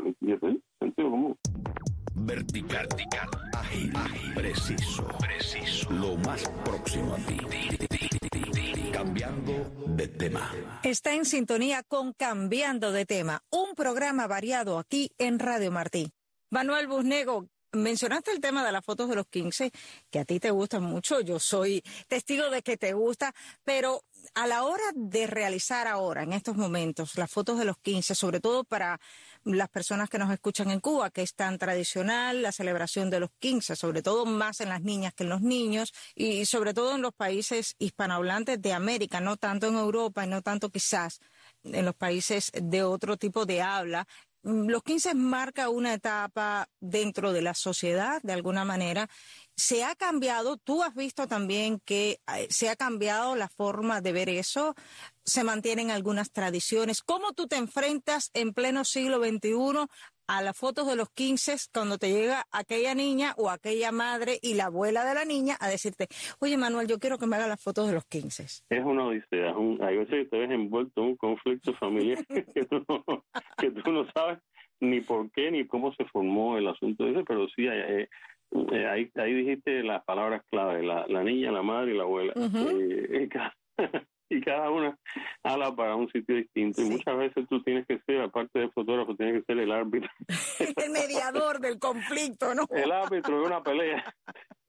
sentido 0.80 1.12
común 1.12 1.38
vertical, 2.16 2.88
vertical 2.88 3.30
ágil, 3.54 3.92
ágil, 3.96 4.34
preciso, 4.34 5.08
preciso, 5.20 5.92
lo 5.92 6.16
más 6.18 6.50
próximo 6.64 7.14
a 7.14 7.18
ti. 7.18 7.38
Cambiando 8.92 9.54
de 9.88 10.08
tema. 10.08 10.52
Está 10.84 11.14
en 11.14 11.26
sintonía 11.26 11.84
con 11.84 12.14
Cambiando 12.14 12.92
de 12.92 13.06
tema, 13.06 13.42
un 13.52 13.76
programa 13.76 14.28
variado 14.28 14.80
aquí 14.80 15.12
en 15.18 15.40
Radio 15.40 15.72
Martí. 15.72 16.12
Manuel 16.50 16.88
Busnego, 16.88 17.48
mencionaste 17.76 18.32
el 18.32 18.42
tema 18.42 18.66
de 18.66 18.72
las 18.72 18.84
fotos 18.84 19.10
de 19.10 19.16
los 19.16 19.28
15, 19.28 19.72
que 20.10 20.20
a 20.20 20.26
ti 20.26 20.40
te 20.40 20.52
gustan 20.52 20.84
mucho, 20.84 21.22
yo 21.22 21.40
soy 21.40 21.84
testigo 22.08 22.50
de 22.50 22.62
que 22.62 22.78
te 22.78 22.94
gusta, 22.94 23.34
pero 23.64 24.04
a 24.34 24.48
la 24.48 24.64
hora 24.64 24.84
de 24.94 25.28
realizar 25.28 25.88
ahora, 25.88 26.24
en 26.24 26.34
estos 26.34 26.56
momentos, 26.56 27.18
las 27.18 27.30
fotos 27.30 27.60
de 27.60 27.66
los 27.66 27.78
15, 27.78 28.16
sobre 28.16 28.40
todo 28.40 28.64
para 28.64 29.00
las 29.44 29.70
personas 29.70 30.10
que 30.10 30.18
nos 30.18 30.32
escuchan 30.32 30.72
en 30.72 30.80
Cuba, 30.80 31.12
que 31.12 31.22
es 31.22 31.36
tan 31.36 31.58
tradicional 31.60 32.42
la 32.42 32.52
celebración 32.52 33.10
de 33.10 33.20
los 33.20 33.30
15, 33.40 33.76
sobre 33.76 34.02
todo 34.02 34.26
más 34.26 34.62
en 34.62 34.70
las 34.70 34.82
niñas 34.82 35.14
que 35.14 35.24
en 35.24 35.30
los 35.30 35.42
niños, 35.42 35.94
y 36.16 36.46
sobre 36.46 36.74
todo 36.74 36.96
en 36.96 37.02
los 37.02 37.14
países 37.14 37.76
hispanohablantes 37.78 38.62
de 38.62 38.74
América, 38.74 39.20
no 39.22 39.38
tanto 39.38 39.68
en 39.68 39.76
Europa 39.76 40.26
y 40.26 40.28
no 40.28 40.42
tanto 40.42 40.70
quizás 40.70 41.20
en 41.64 41.86
los 41.86 41.96
países 41.96 42.52
de 42.54 42.84
otro 42.84 43.18
tipo 43.18 43.46
de 43.46 43.62
habla, 43.62 44.08
los 44.46 44.84
15 44.84 45.16
marca 45.16 45.70
una 45.70 45.96
etapa 45.96 46.70
dentro 46.80 47.34
de 47.34 47.42
la 47.42 47.56
sociedad, 47.56 48.22
de 48.22 48.34
alguna 48.34 48.64
manera. 48.64 49.10
Se 49.56 49.84
ha 49.84 49.96
cambiado, 49.96 50.58
tú 50.58 50.84
has 50.84 50.94
visto 50.94 51.28
también 51.28 51.80
que 51.80 52.20
eh, 52.36 52.48
se 52.52 52.70
ha 52.70 52.76
cambiado 52.76 53.36
la 53.36 53.50
forma 53.50 54.02
de 54.02 54.12
ver 54.12 54.30
eso, 54.30 54.76
se 55.24 55.44
mantienen 55.44 55.90
algunas 55.90 56.32
tradiciones. 56.32 57.02
¿Cómo 57.02 57.34
tú 57.34 57.48
te 57.48 57.56
enfrentas 57.56 58.30
en 58.34 58.54
pleno 58.54 58.86
siglo 58.86 59.18
XXI 59.18 59.88
a 60.28 60.42
las 60.42 60.58
fotos 60.58 60.88
de 60.88 60.96
los 60.96 61.10
15 61.10 61.56
cuando 61.74 61.98
te 61.98 62.12
llega 62.12 62.46
aquella 62.52 62.94
niña 62.96 63.34
o 63.38 63.50
aquella 63.50 63.92
madre 63.92 64.38
y 64.42 64.56
la 64.56 64.66
abuela 64.66 65.06
de 65.06 65.14
la 65.14 65.26
niña 65.26 65.56
a 65.60 65.70
decirte, 65.70 66.08
oye 66.40 66.58
Manuel, 66.58 66.88
yo 66.88 67.00
quiero 67.00 67.18
que 67.18 67.28
me 67.28 67.36
haga 67.36 67.48
las 67.48 67.62
fotos 67.62 67.88
de 67.88 67.94
los 67.94 68.06
15. 68.06 68.44
Es 68.70 68.84
una 68.84 69.08
odisea, 69.08 69.58
un, 69.58 69.82
hay 69.84 69.98
veces 69.98 70.24
que 70.24 70.26
te 70.26 70.38
ves 70.38 70.52
envuelto 70.52 71.02
en 71.02 71.08
un 71.10 71.16
conflicto 71.18 71.74
familiar 71.76 72.26
que, 72.54 72.66
tú 72.66 72.84
no, 72.88 73.04
que 73.58 73.72
tú 73.72 73.92
no 73.92 74.06
sabes 74.12 74.40
ni 74.80 75.02
por 75.02 75.32
qué 75.32 75.52
ni 75.52 75.66
cómo 75.66 75.94
se 75.94 76.06
formó 76.06 76.58
el 76.58 76.68
asunto 76.68 77.08
ese, 77.08 77.24
pero 77.24 77.48
sí 77.50 77.68
eh, 77.68 78.10
eh, 78.72 78.88
ahí, 78.88 79.12
ahí 79.16 79.34
dijiste 79.34 79.84
las 79.84 80.04
palabras 80.04 80.44
clave, 80.50 80.84
la, 80.84 81.06
la 81.08 81.24
niña, 81.24 81.52
la 81.52 81.62
madre 81.62 81.94
y 81.94 81.98
la 81.98 82.04
abuela. 82.04 82.34
Eh, 82.36 83.30
y 84.30 84.42
cada 84.42 84.70
una 84.70 84.98
habla 85.44 85.76
para 85.76 85.96
un 85.96 86.10
sitio 86.12 86.36
distinto. 86.36 86.82
Y 86.82 86.90
muchas 86.90 87.18
veces 87.18 87.46
tú 87.50 87.62
tienes 87.64 87.86
que 87.88 88.00
ser, 88.00 88.22
aparte 88.22 88.60
de 88.60 88.70
fotógrafo, 88.70 89.16
tienes 89.16 89.42
que 89.42 89.54
ser 89.54 89.62
el 89.62 89.72
árbitro. 89.72 90.10
el 90.78 90.92
mediador 90.92 91.60
del 91.60 91.80
conflicto, 91.80 92.54
¿no? 92.56 92.66
El 92.70 92.92
árbitro 92.92 93.40
de 93.40 93.46
una 93.46 93.62
pelea. 93.62 94.04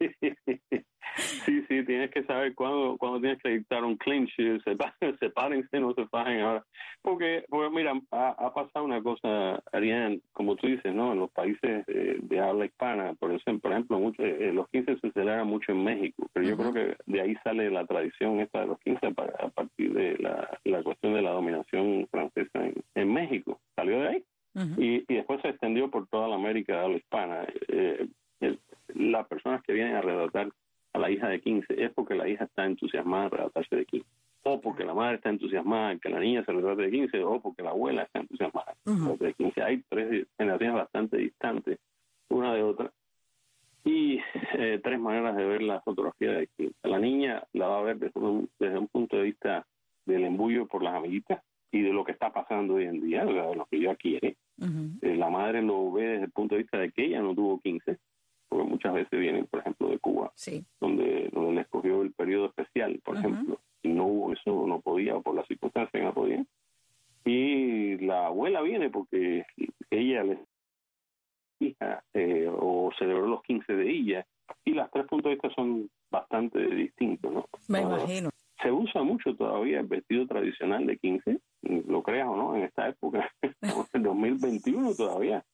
Sí, 1.16 1.64
sí, 1.68 1.84
tienes 1.84 2.10
que 2.10 2.24
saber 2.24 2.54
cuándo, 2.54 2.96
cuándo 2.98 3.20
tienes 3.20 3.40
que 3.42 3.48
dictar 3.50 3.84
un 3.84 3.96
clinch, 3.96 4.34
sepárense, 5.20 5.80
no 5.80 5.94
se 5.94 6.06
fajen 6.06 6.40
ahora. 6.40 6.64
Porque, 7.02 7.44
pues 7.48 7.70
mira, 7.70 7.92
ha, 8.10 8.52
pasado 8.52 8.84
una 8.84 9.02
cosa, 9.02 9.62
Ariane, 9.72 10.20
como 10.32 10.56
tú 10.56 10.66
dices, 10.66 10.94
¿no? 10.94 11.12
En 11.12 11.20
los 11.20 11.30
países 11.30 11.84
eh, 11.88 12.18
de 12.20 12.40
habla 12.40 12.66
hispana, 12.66 13.14
por 13.14 13.32
ejemplo, 13.32 13.60
por 13.62 13.72
ejemplo 13.72 13.98
mucho, 13.98 14.22
eh, 14.22 14.52
los 14.52 14.68
15 14.68 14.98
se 14.98 15.12
celebran 15.12 15.46
mucho 15.46 15.72
en 15.72 15.84
México, 15.84 16.28
pero 16.32 16.46
yo 16.46 16.56
creo 16.56 16.72
que 16.72 16.96
de 17.06 17.20
ahí 17.20 17.34
sale 17.44 17.70
la 17.70 17.86
tradición 17.86 18.40
esta 18.40 18.60
de 18.60 18.66
los 18.66 18.78
15 18.80 19.06
a, 19.06 19.48
partir 19.48 19.92
de 19.92 20.18
la, 20.18 20.58
la, 20.64 20.82
cuestión 20.82 21.14
de 21.14 21.22
la 21.22 21.30
dominación 21.30 22.06
francesa 22.10 22.60
en, 22.94 23.12
México. 23.12 23.60
Salió 23.74 24.00
de 24.00 24.08
ahí. 24.08 24.24
y, 24.76 25.12
y, 25.12 25.16
después 25.16 25.40
se 25.42 25.48
extendió 25.48 25.90
por 25.90 26.06
toda 26.08 26.28
la 26.28 26.34
América 26.34 26.74
de 26.74 26.84
habla 26.84 26.96
hispana. 26.96 27.46
Eh, 27.68 28.08
las 28.94 29.26
personas 29.26 29.62
que 29.62 29.72
vienen 29.72 29.96
a 29.96 30.02
redactar 30.02 30.50
a 30.96 30.98
la 30.98 31.10
hija 31.10 31.28
de 31.28 31.40
15 31.40 31.84
es 31.84 31.92
porque 31.92 32.14
la 32.14 32.28
hija 32.28 32.44
está 32.44 32.64
entusiasmada 32.64 33.26
en 33.26 33.30
relatarse 33.30 33.76
de 33.76 33.84
15 33.84 34.06
o 34.44 34.60
porque 34.60 34.84
la 34.84 34.94
madre 34.94 35.16
está 35.16 35.28
entusiasmada 35.28 35.92
en 35.92 36.00
que 36.00 36.08
la 36.08 36.20
niña 36.20 36.44
se 36.44 36.52
retrate 36.52 36.82
de 36.82 36.90
15 36.90 37.22
o 37.24 37.40
porque 37.40 37.62
la 37.62 37.70
abuela 37.70 38.02
está 38.02 38.20
entusiasmada 38.20 38.74
de 38.84 39.34
15. 39.34 39.62
Hay 39.62 39.82
tres 39.88 40.26
generaciones 40.38 40.76
bastante 40.76 41.18
distantes 41.18 41.78
una 42.28 42.54
de 42.54 42.62
otra 42.62 42.90
y 43.84 44.18
eh, 44.54 44.80
tres 44.82 44.98
maneras 44.98 45.36
de 45.36 45.44
ver 45.44 45.62
la 45.62 45.80
fotografía 45.82 46.32
de 46.32 46.48
15. 46.56 46.74
La 46.84 46.98
niña 46.98 47.42
la 47.52 47.68
va 47.68 47.78
a 47.80 47.82
ver 47.82 47.98
desde 47.98 48.18
un, 48.20 48.48
desde 48.58 48.78
un 48.78 48.88
punto 48.88 49.16
de 49.16 49.24
vista 49.24 49.66
del 50.06 50.24
embullo 50.24 50.66
por 50.66 50.82
las 50.82 50.94
amiguitas 50.94 51.42
y 51.70 51.82
de 51.82 51.92
lo 51.92 52.04
que 52.04 52.12
está 52.12 52.32
pasando 52.32 52.74
hoy 52.74 52.84
en 52.84 53.02
día, 53.02 53.24
de 53.24 53.32
lo 53.54 53.66
que 53.66 53.76
ella 53.76 53.96
quiere. 53.96 54.36
Eh, 55.02 55.16
la 55.16 55.28
madre 55.28 55.60
lo 55.60 55.92
ve 55.92 56.04
desde 56.04 56.24
el 56.24 56.30
punto 56.30 56.54
de 56.54 56.62
vista 56.62 56.78
de 56.78 56.90
que 56.90 57.04
ella 57.04 57.20
no 57.20 57.34
tuvo 57.34 57.60
15 57.60 57.98
porque 58.56 58.70
muchas 58.70 58.94
veces 58.94 59.20
vienen, 59.20 59.46
por 59.46 59.60
ejemplo, 59.60 59.88
de 59.88 59.98
Cuba, 59.98 60.32
donde, 60.80 61.28
donde 61.32 61.54
le 61.54 61.60
escogió 61.60 62.02
el 62.02 62.12
periodo 62.12 62.46
especial, 62.46 62.98
por 63.04 63.18
ejemplo, 63.18 63.60
y 63.82 63.88
no 63.88 64.06
hubo 64.06 64.32
eso, 64.32 64.66
no 64.66 64.80
podía, 64.80 65.16
o 65.16 65.22
por 65.22 65.34
las 65.34 65.46
circunstancias 65.46 66.02
no 66.02 66.14
podía. 66.14 66.44
Y 67.24 67.98
la 67.98 68.28
abuela 68.28 68.62
viene 68.62 68.88
porque 68.88 69.44
ella 69.90 70.24
le 70.24 70.38
hija 71.58 72.02
eh, 72.14 72.48
o 72.50 72.90
celebró 72.98 73.26
los 73.26 73.42
15 73.42 73.74
de 73.74 73.90
ella, 73.90 74.26
y 74.64 74.72
las 74.72 74.90
tres 74.90 75.06
puntos 75.06 75.30
de 75.30 75.34
vista 75.34 75.50
son 75.54 75.90
bastante 76.10 76.58
distintos, 76.66 77.32
¿no? 77.32 77.48
Me 77.68 77.82
imagino. 77.82 78.30
Se 78.62 78.72
usa 78.72 79.02
mucho 79.02 79.34
todavía 79.36 79.80
el 79.80 79.86
vestido 79.86 80.26
tradicional 80.26 80.86
de 80.86 80.96
15, 80.96 81.38
lo 81.88 82.02
creas 82.02 82.28
o 82.28 82.36
no, 82.36 82.56
en 82.56 82.62
esta 82.62 82.88
época, 82.88 83.30
en 83.92 84.02
2021 84.02 84.94
todavía. 84.94 85.44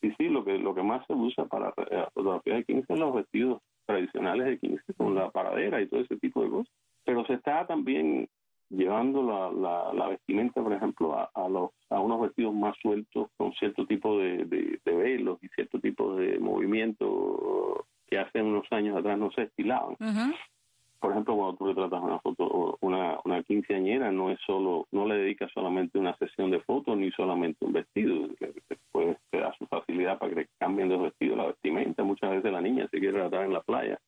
Y 0.00 0.10
sí, 0.12 0.28
lo 0.28 0.44
que 0.44 0.58
lo 0.58 0.74
que 0.74 0.82
más 0.82 1.06
se 1.06 1.12
usa 1.12 1.46
para 1.46 1.72
la 1.90 2.10
fotografía 2.14 2.54
de 2.54 2.64
15 2.64 2.86
son 2.86 3.00
los 3.00 3.14
vestidos 3.14 3.62
tradicionales 3.86 4.46
de 4.46 4.58
15 4.58 4.94
con 4.94 5.14
la 5.14 5.30
paradera 5.30 5.80
y 5.80 5.88
todo 5.88 6.00
ese 6.00 6.16
tipo 6.18 6.42
de 6.42 6.50
cosas. 6.50 6.72
Pero 7.04 7.24
se 7.26 7.34
está 7.34 7.66
también 7.66 8.28
llevando 8.70 9.22
la, 9.22 9.92
la, 9.92 10.08
vestimenta, 10.08 10.62
por 10.62 10.72
ejemplo, 10.72 11.18
a, 11.18 11.30
a, 11.34 11.48
los, 11.48 11.70
a 11.88 12.00
unos 12.00 12.20
vestidos 12.20 12.54
más 12.54 12.76
sueltos 12.80 13.28
con 13.36 13.52
cierto 13.54 13.86
tipo 13.86 14.18
de, 14.18 14.44
de, 14.44 14.94
velos 14.94 15.38
y 15.42 15.48
cierto 15.48 15.80
tipo 15.80 16.16
de 16.16 16.38
movimiento 16.38 17.86
que 18.06 18.18
hace 18.18 18.42
unos 18.42 18.66
años 18.70 18.96
atrás 18.96 19.18
no 19.18 19.30
se 19.32 19.42
estilaban. 19.42 19.96
Por 21.00 21.12
ejemplo, 21.12 21.36
cuando 21.36 21.56
tú 21.56 21.66
retratas 21.66 22.02
una 22.02 22.18
foto, 22.18 22.76
una, 22.80 23.18
una 23.24 23.42
quinceañera, 23.44 24.10
no 24.10 24.30
es 24.30 24.40
solo, 24.44 24.88
no 24.90 25.06
le 25.06 25.16
dedicas 25.16 25.50
solamente 25.52 25.98
una 25.98 26.16
sesión 26.16 26.50
de 26.50 26.60
fotos 26.60 26.96
ni 26.96 27.10
solamente 27.12 27.64
un 27.64 27.72
vestido. 27.72 28.28
Después 28.68 29.16
da 29.40 29.54
su 29.58 29.66
facilidad 29.66 30.18
para 30.18 30.34
que 30.34 30.46
cambien 30.58 30.88
de 30.88 30.96
vestido 30.96 31.36
la 31.36 31.46
vestimenta. 31.46 32.02
Muchas 32.04 32.30
veces 32.30 32.52
la 32.52 32.60
niña 32.60 32.88
se 32.90 32.98
quiere 32.98 33.22
retratar 33.22 33.46
en 33.46 33.52
la 33.52 33.62
playa 33.62 33.98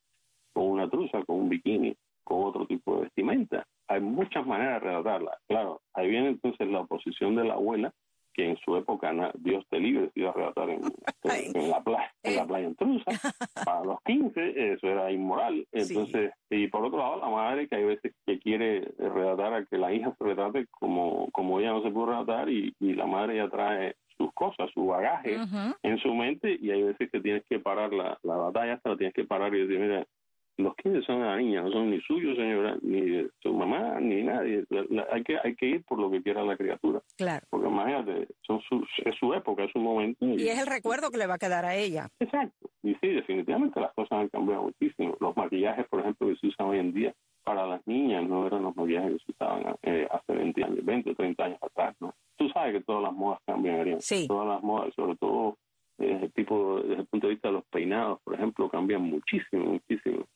con 0.52 0.64
una 0.64 0.88
truza, 0.88 1.22
con 1.25 1.37
un 1.37 1.49
bikini, 1.49 1.96
con 2.25 2.44
otro 2.44 2.66
tipo 2.66 2.96
de 2.96 3.02
vestimenta 3.02 3.66
hay 3.90 4.00
muchas 4.00 4.46
maneras 4.46 4.80
de 4.80 4.88
relatarla. 4.88 5.37
Claro, 5.49 5.82
ahí 5.94 6.08
viene 6.08 6.28
entonces 6.28 6.68
la 6.68 6.80
oposición 6.80 7.34
de 7.34 7.44
la 7.44 7.54
abuela, 7.54 7.92
que 8.32 8.49
en 8.49 8.56
su 8.58 8.76
época 8.76 9.12
Dios 9.34 9.66
te 9.68 9.80
libre 9.80 10.10
se 10.14 10.20
iba 10.20 10.30
a 10.30 10.34
relatar 10.34 10.70
en, 11.54 11.70
la 11.70 11.82
playa, 11.82 12.14
en 12.22 12.37
la 12.37 12.46
playa 12.46 12.68
intrusa. 12.68 13.10
Para 13.64 13.84
los 13.84 14.00
15 14.04 14.72
eso 14.75 14.87
era 14.87 15.10
inmoral. 15.10 15.66
Entonces, 15.72 16.32
y 16.49 16.68
por 16.68 16.84
otro 16.84 17.00
lado, 17.00 17.18
la 17.18 17.28
madre 17.30 17.66
que 17.66 17.75
hay 17.75 17.84
veces 17.84 18.14
que 18.25 18.38
quiere 18.38 18.92
relatar 18.96 19.54
a 19.54 19.64
que 19.64 19.76
la 19.76 19.92
hija 19.92 20.14
se 20.16 20.25
retrate 20.25 20.68
como, 20.70 21.28
como 21.32 21.58
ella 21.58 21.72
no 21.72 21.82
se 21.82 21.90
puede 21.90 22.12
relatar 22.12 22.49
y, 22.49 22.72
la 22.78 23.06
madre 23.06 23.37
ya 23.37 23.49
trae 23.49 23.96
cosas, 24.40 24.70
su 24.73 24.87
bagaje 24.87 25.37
en 25.82 25.99
su 25.99 26.14
mente 26.14 26.56
y 26.59 26.70
hay 26.70 26.82
veces 26.82 27.11
que 27.11 27.20
tienes 27.20 27.44
que 27.44 27.59
parar 27.59 27.92
la, 27.92 28.18
la 28.23 28.37
batalla, 28.37 28.75
hasta 28.75 28.90
la 28.90 28.97
tienes 28.97 29.14
que 29.14 29.25
parar 29.25 29.54
y 29.54 29.66
decir, 29.66 29.78
mira, 29.78 30.06
los 30.56 30.75
15 30.76 31.02
son 31.02 31.20
de 31.20 31.26
la 31.26 31.37
niña, 31.37 31.62
no 31.62 31.70
son 31.70 31.90
ni 31.90 32.00
suyos, 32.00 32.37
señora, 32.37 32.76
ni 32.82 33.00
de 33.00 33.30
su 33.42 33.52
mamá, 33.52 34.00
ni 34.00 34.23
nadie. 34.23 34.64
hay, 35.12 35.23
que, 35.25 35.37
hay 35.42 35.54
que 35.56 35.66
ir 35.66 35.85
por 35.85 35.99
lo 35.99 36.11
que 36.11 36.23
quiera 36.23 36.42
la 36.42 36.56
criatura. 36.56 37.02
Claro. 37.16 37.47
Porque 37.50 37.68
imagínate, 37.68 38.28
son 38.42 38.61
su, 38.62 38.87
es 39.04 39.14
su 39.16 39.35
época, 39.35 39.64
es 39.64 39.73
su 39.73 39.78
momento. 39.78 40.25
Y, 40.25 40.49
es 40.49 40.59
el 40.59 40.66
recuerdo 40.66 41.11
que 41.11 41.18
le 41.18 41.26
va 41.26 41.35
a 41.35 41.38
quedar 41.38 41.64
a 41.64 41.75
ella. 41.76 42.09
Exacto. 42.18 42.70
Y 42.82 42.94
sí, 42.94 43.09
definitivamente 43.09 43.80
las 43.80 43.92
cosas 43.92 44.20
han 44.20 44.28
cambiado 44.28 44.62
muchísimo. 44.62 45.16
Los 45.20 45.37
maquillajes, 45.37 45.87
por 45.88 46.00
ejemplo, 46.00 46.28
que 46.28 46.37
se 46.37 46.47
usan 46.47 46.68
hoy 46.68 46.78
en 46.78 46.92
día 46.92 47.14
para 47.44 47.66
las 47.66 47.87
niñas 47.87 48.28
no 48.28 48.47
eran 48.47 48.62
los 48.62 48.76
maquillajes 48.76 49.12
que 49.12 49.25
se 49.25 49.32
usaban 49.32 49.75
eh, 49.82 50.06
hace 50.11 50.32
20 50.32 50.64
años, 50.64 50.85
20 50.85 51.11
o 51.11 51.14
30 51.14 51.44
años 51.44 51.59
atrás, 51.62 51.97
¿no? 52.00 52.14
Sabes 52.52 52.75
que 52.75 52.80
todas 52.85 53.02
las 53.02 53.12
modas 53.12 53.40
cambian, 53.47 54.00
Sí. 54.00 54.26
Todas 54.26 54.49
las 54.49 54.62
modas, 54.62 54.95
sobre 54.95 55.16
todo 55.16 55.57
desde 55.99 56.26
el, 56.26 56.33
tipo, 56.33 56.80
desde 56.80 57.02
el 57.02 57.07
punto 57.07 57.26
de 57.26 57.35
vista 57.35 57.49
de 57.49 57.54
los 57.54 57.64
peinados, 57.66 58.21
por 58.23 58.35
ejemplo, 58.35 58.69
cambian 58.69 59.02
muchísimo, 59.02 59.64
muchísimo 59.73 60.26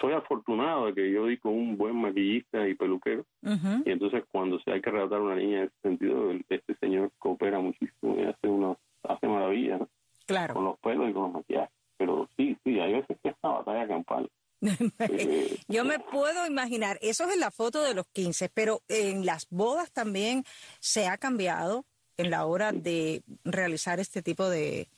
soy 0.00 0.14
afortunado 0.14 0.86
de 0.86 0.94
que 0.94 1.12
yo 1.12 1.26
di 1.26 1.36
con 1.36 1.52
un 1.52 1.76
buen 1.76 1.96
maquillista 1.96 2.66
y 2.66 2.74
peluquero. 2.74 3.24
Y 3.42 3.90
entonces 3.90 4.24
cuando 4.32 4.58
se 4.60 4.72
hay 4.72 4.80
que 4.80 4.90
relatar 4.90 5.18
a 5.18 5.22
una 5.22 5.36
niña 5.36 5.58
en 5.58 5.64
ese 5.64 5.80
sentido, 5.82 6.32
este 6.48 6.74
señor 6.76 7.10
coopera 7.18 7.60
muchísimo 7.60 8.16
y 8.18 8.22
hace 8.22 8.48
unos, 8.48 8.78
hace 9.02 9.28
maravillas, 9.28 9.82
Claro. 10.26 10.54
Con 10.54 10.64
los 10.64 10.78
pelos 10.78 11.10
y 11.10 11.12
con 11.12 11.22
los 11.24 11.32
maquillajes. 11.32 11.74
Pero 11.96 12.28
sí, 12.36 12.56
sí, 12.62 12.78
hay 12.78 12.92
veces 12.92 13.18
que 13.20 13.30
es 13.30 13.34
una 13.42 13.54
batalla 13.54 13.88
campal. 13.88 14.30
Yo 15.68 15.84
me 15.84 15.98
puedo 15.98 16.46
imaginar, 16.46 16.98
eso 17.02 17.24
es 17.24 17.34
en 17.34 17.40
la 17.40 17.50
foto 17.50 17.82
de 17.82 17.94
los 17.94 18.06
15, 18.08 18.48
pero 18.50 18.82
en 18.88 19.24
las 19.24 19.46
bodas 19.50 19.90
también 19.90 20.44
se 20.80 21.06
ha 21.06 21.18
cambiado 21.18 21.86
en 22.16 22.30
la 22.30 22.44
hora 22.44 22.72
de 22.72 23.22
realizar 23.44 24.00
este 24.00 24.22
tipo 24.22 24.48
de, 24.48 24.88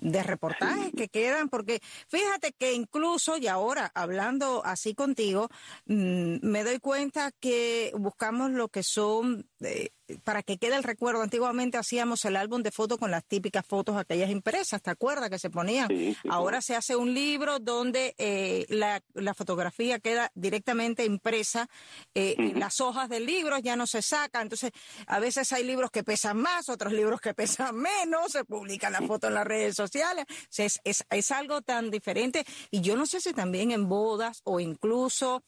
de 0.00 0.22
reportajes 0.22 0.92
que 0.96 1.08
quedan, 1.08 1.48
porque 1.48 1.80
fíjate 2.08 2.52
que 2.52 2.72
incluso, 2.72 3.36
y 3.36 3.46
ahora 3.46 3.90
hablando 3.94 4.62
así 4.64 4.94
contigo, 4.94 5.48
mm, 5.86 6.38
me 6.42 6.64
doy 6.64 6.78
cuenta 6.78 7.30
que 7.32 7.92
buscamos 7.98 8.50
lo 8.52 8.68
que 8.68 8.82
son 8.82 9.46
eh, 9.60 9.90
para 10.24 10.42
que 10.42 10.58
quede 10.58 10.76
el 10.76 10.82
recuerdo, 10.82 11.22
antiguamente 11.22 11.78
hacíamos 11.78 12.24
el 12.24 12.36
álbum 12.36 12.62
de 12.62 12.70
fotos 12.70 12.98
con 12.98 13.10
las 13.10 13.24
típicas 13.24 13.66
fotos 13.66 13.96
aquellas 13.96 14.30
impresas, 14.30 14.82
¿te 14.82 14.90
acuerdas 14.90 15.30
que 15.30 15.38
se 15.38 15.50
ponían? 15.50 15.88
Ahora 16.28 16.60
se 16.60 16.76
hace 16.76 16.96
un 16.96 17.14
libro 17.14 17.58
donde 17.58 18.14
eh, 18.18 18.66
la, 18.68 19.02
fotografía 19.34 20.00
queda 20.00 20.30
directamente 20.34 21.04
impresa 21.04 21.68
eh, 22.14 22.34
en 22.38 22.58
las 22.58 22.80
hojas 22.80 23.08
del 23.08 23.26
libro, 23.26 23.58
ya 23.58 23.76
no 23.76 23.86
se 23.86 24.02
saca, 24.02 24.42
entonces 24.42 24.72
a 25.06 25.18
veces 25.18 25.52
hay 25.52 25.64
libros 25.64 25.90
que 25.90 26.02
pesan 26.02 26.36
más, 26.36 26.68
otros 26.68 26.92
libros 26.92 27.20
que 27.20 27.34
pesan 27.34 27.76
menos, 27.76 28.32
se 28.32 28.44
publican 28.44 28.92
las 28.92 29.06
fotos 29.06 29.28
en 29.28 29.34
las 29.34 29.46
redes 29.46 29.76
sociales, 29.76 30.26
es, 30.56 30.80
es, 30.84 31.04
es 31.08 31.30
algo 31.30 31.62
tan 31.62 31.90
diferente. 31.90 32.44
Y 32.70 32.80
yo 32.80 32.96
no 32.96 33.06
sé 33.06 33.20
si 33.20 33.32
también 33.32 33.70
en 33.70 33.88
bodas 33.88 34.40
o 34.44 34.60
incluso 34.60 35.42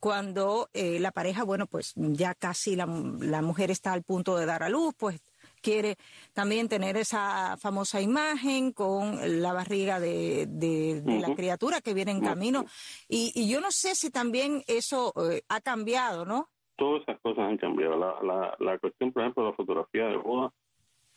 cuando 0.00 0.70
eh, 0.72 0.98
la 0.98 1.12
pareja, 1.12 1.44
bueno, 1.44 1.66
pues 1.66 1.92
ya 1.94 2.34
casi 2.34 2.74
la, 2.74 2.86
mujer 2.86 3.70
está 3.70 3.92
al 3.92 4.02
punto 4.02 4.36
de 4.36 4.46
dar 4.46 4.62
a 4.62 4.70
luz, 4.70 4.94
pues 4.98 5.22
quiere 5.60 5.96
también 6.32 6.68
tener 6.68 6.96
esa 6.96 7.58
famosa 7.58 8.00
imagen 8.00 8.72
con 8.72 9.42
la 9.42 9.52
barriga 9.52 10.00
de, 10.00 11.02
la 11.04 11.34
criatura 11.34 11.82
que 11.82 11.92
viene 11.92 12.12
en 12.12 12.22
camino. 12.22 12.64
Y, 13.08 13.48
yo 13.50 13.60
no 13.60 13.70
sé 13.70 13.94
si 13.94 14.10
también 14.10 14.62
eso 14.66 15.12
eh, 15.30 15.42
ha 15.48 15.60
cambiado, 15.60 16.24
¿no? 16.24 16.48
Todas 16.76 17.02
esas 17.02 17.20
cosas 17.20 17.44
han 17.44 17.58
cambiado. 17.58 17.98
La, 17.98 18.56
la, 18.58 18.78
cuestión, 18.78 19.12
por 19.12 19.22
ejemplo, 19.22 19.44
de 19.44 19.50
la 19.50 19.56
fotografía 19.56 20.06
de 20.06 20.16
boda 20.16 20.50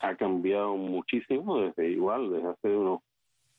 ha 0.00 0.14
cambiado 0.16 0.76
muchísimo 0.76 1.60
desde 1.60 1.90
igual, 1.90 2.30
desde 2.30 2.48
hace 2.48 2.68
unos, 2.68 3.00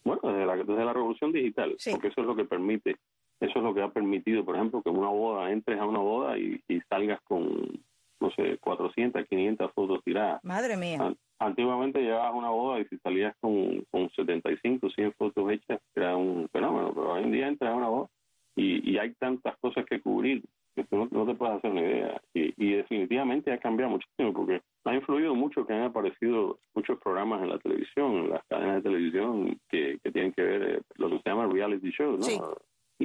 bueno, 0.04 0.22
desde 0.24 0.46
la, 0.46 0.56
desde 0.58 0.86
la 0.86 0.94
revolución 0.94 1.32
digital, 1.32 1.76
porque 1.92 2.10
eso 2.10 2.22
es 2.22 2.28
lo 2.28 2.36
que 2.36 2.46
permite 2.46 2.98
eso 3.39 3.60
es 3.60 3.63
lo 3.63 3.74
que 3.74 3.82
ha 3.82 3.89
permitido, 3.89 4.45
por 4.45 4.56
ejemplo, 4.56 4.82
que 4.82 4.89
una 4.89 5.10
boda, 5.10 5.52
entres 5.52 5.80
a 5.80 5.86
una 5.86 6.00
boda 6.00 6.38
y, 6.38 6.62
salgas 6.89 7.19
con, 7.24 7.82
no 8.19 8.32
sé, 8.32 8.58
400, 8.60 9.28
500 9.28 9.71
fotos 9.74 10.04
tiradas. 10.04 10.43
Madre 10.43 10.78
mía. 10.78 11.13
Antiguamente 11.39 12.00
llegabas 12.00 12.32
a 12.32 12.38
una 12.38 12.50
boda 12.50 12.80
y 12.80 12.86
si 12.86 12.98
salías 13.00 13.36
con, 13.41 13.84
con 13.91 14.10
75, 14.10 14.89
100 14.89 15.13
fotos 15.13 15.52
hechas, 15.52 15.82
era 15.93 16.15
un 16.15 16.48
fenómeno, 16.50 16.93
pero 16.93 17.13
hoy 17.13 17.24
en 17.24 17.32
día 17.32 17.48
entras 17.48 17.71
a 17.71 17.76
una 17.76 17.89
boda 17.89 18.10
y, 18.56 18.89
y 18.89 18.98
hay 18.98 19.13
tantas 19.15 19.58
cosas 19.58 19.86
que 19.86 20.02
cubrir 20.02 20.43
que 20.76 20.84
tú 20.84 21.08
no, 21.10 21.26
te 21.26 21.36
puedes 21.36 21.56
hacer 21.56 21.71
una 21.71 21.82
idea. 21.82 22.21
Y, 22.34 22.54
y, 22.58 22.74
definitivamente 22.74 23.52
ha 23.52 23.58
cambiado 23.58 23.91
muchísimo 23.91 24.34
porque 24.34 24.62
ha 24.84 24.93
influido 24.93 25.34
mucho 25.34 25.65
que 25.65 25.74
han 25.74 25.84
aparecido 25.84 26.60
muchos 26.74 27.00
programas 27.00 27.41
en 27.41 27.50
la 27.50 27.60
televisión, 27.60 28.12
en 28.17 28.30
las 28.32 28.43
cadenas 28.50 28.76
de 28.76 28.89
televisión 28.89 29.58
que, 29.69 29.98
que 30.04 30.12
tienen 30.12 30.34
que 30.34 30.41
ver 30.41 30.62
eh, 30.63 30.82
lo 30.95 31.10
que 31.10 31.19
se 31.19 31.30
llama 31.30 31.48
reality 31.48 31.91
show, 31.91 32.17
¿no? 32.17 32.56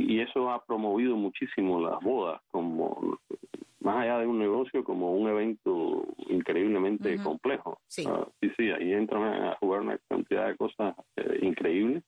Y 0.09 0.21
eso 0.21 0.51
ha 0.51 0.65
promovido 0.65 1.17
muchísimo 1.17 1.81
las 1.81 2.01
bodas 2.01 2.41
como 2.51 3.19
más 3.81 3.97
allá 4.03 4.19
de 4.19 4.27
un 4.27 4.39
negocio 4.39 4.85
como 4.85 5.13
un 5.13 5.29
evento 5.29 6.07
increíblemente 6.29 7.21
complejo. 7.23 7.79
Sí. 7.87 8.05
Ah, 8.07 8.27
sí 8.41 8.51
sí 8.57 8.71
ahí 8.71 8.93
entran 8.93 9.23
a 9.23 9.57
jugar 9.57 9.81
una 9.81 9.99
cantidad 10.09 10.49
de 10.49 10.57
cosas 10.57 10.95
eh, 11.17 11.39
increíbles. 11.43 12.05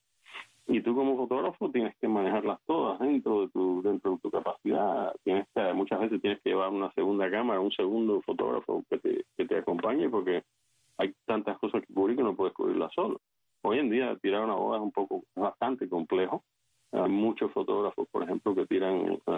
Y 0.68 0.80
tú 0.80 0.94
como 0.94 1.16
fotógrafo 1.16 1.70
tienes 1.70 1.96
que 1.96 2.06
manejarlas 2.06 2.60
todas 2.66 3.00
dentro 3.00 3.42
de 3.42 3.48
tu 3.48 3.82
dentro 3.82 4.12
de 4.12 4.18
tu 4.18 4.30
capacidad. 4.30 5.12
Tienes 5.24 5.46
que 5.54 5.72
muchas 5.72 6.00
veces 6.00 6.20
tienes 6.20 6.40
que 6.42 6.50
llevar 6.50 6.70
una 6.70 6.92
segunda 6.92 7.30
cámara 7.30 7.60
un 7.60 7.72
segundo 7.72 8.20
fotógrafo 8.22 8.84
que 8.88 8.98
te, 8.98 9.24
que 9.36 9.44
te 9.46 9.56
acompañe 9.56 10.08
porque 10.08 10.44
hay 10.98 11.14
tantas 11.26 11.58
cosas 11.58 11.82
que 11.84 11.92
cubrir 11.92 12.16
que 12.16 12.22
no 12.22 12.36
puedes 12.36 12.54
cubrirlas 12.54 12.92
solo. 12.94 13.20
Hoy 13.62 13.78
en 13.78 13.90
día 13.90 14.16
tirar 14.20 14.44
una 14.44 14.54
boda 14.54 14.76
es 14.76 14.82
un 14.82 14.92
poco 14.92 15.24
bastante 15.34 15.88
complejo 15.88 16.44
hay 16.92 17.08
muchos 17.08 17.50
fotógrafos, 17.52 18.06
por 18.10 18.22
ejemplo, 18.22 18.54
que 18.54 18.66
tiran 18.66 19.18
uh, 19.26 19.32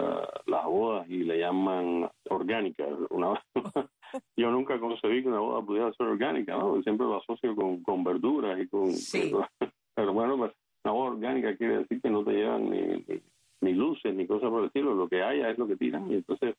las 0.45 0.65
bodas 0.65 1.09
y 1.09 1.23
le 1.23 1.39
llaman 1.39 2.09
orgánicas. 2.29 2.89
Una, 3.09 3.41
yo 4.37 4.51
nunca 4.51 4.79
concebí 4.79 5.23
que 5.23 5.29
una 5.29 5.39
boda 5.39 5.65
pudiera 5.65 5.93
ser 5.93 6.07
orgánica, 6.07 6.57
¿no? 6.57 6.81
Siempre 6.83 7.07
lo 7.07 7.17
asocio 7.17 7.55
con, 7.55 7.81
con 7.81 8.03
verduras 8.03 8.59
y 8.59 8.67
con... 8.67 8.89
Pero 9.95 10.13
bueno, 10.13 10.37
pues, 10.37 10.51
una 10.83 10.93
boda 10.93 11.11
orgánica 11.11 11.55
quiere 11.55 11.77
decir 11.79 12.01
que 12.01 12.09
no 12.09 12.25
te 12.25 12.31
llevan 12.33 12.69
ni, 12.69 13.05
ni, 13.61 13.73
luces 13.73 14.13
ni 14.13 14.27
cosas 14.27 14.49
por 14.49 14.59
el 14.59 14.67
estilo. 14.67 14.93
Lo 14.93 15.07
que 15.07 15.23
haya 15.23 15.49
es 15.49 15.57
lo 15.57 15.65
que 15.65 15.77
tiran. 15.77 16.11
Y 16.11 16.15
entonces, 16.15 16.55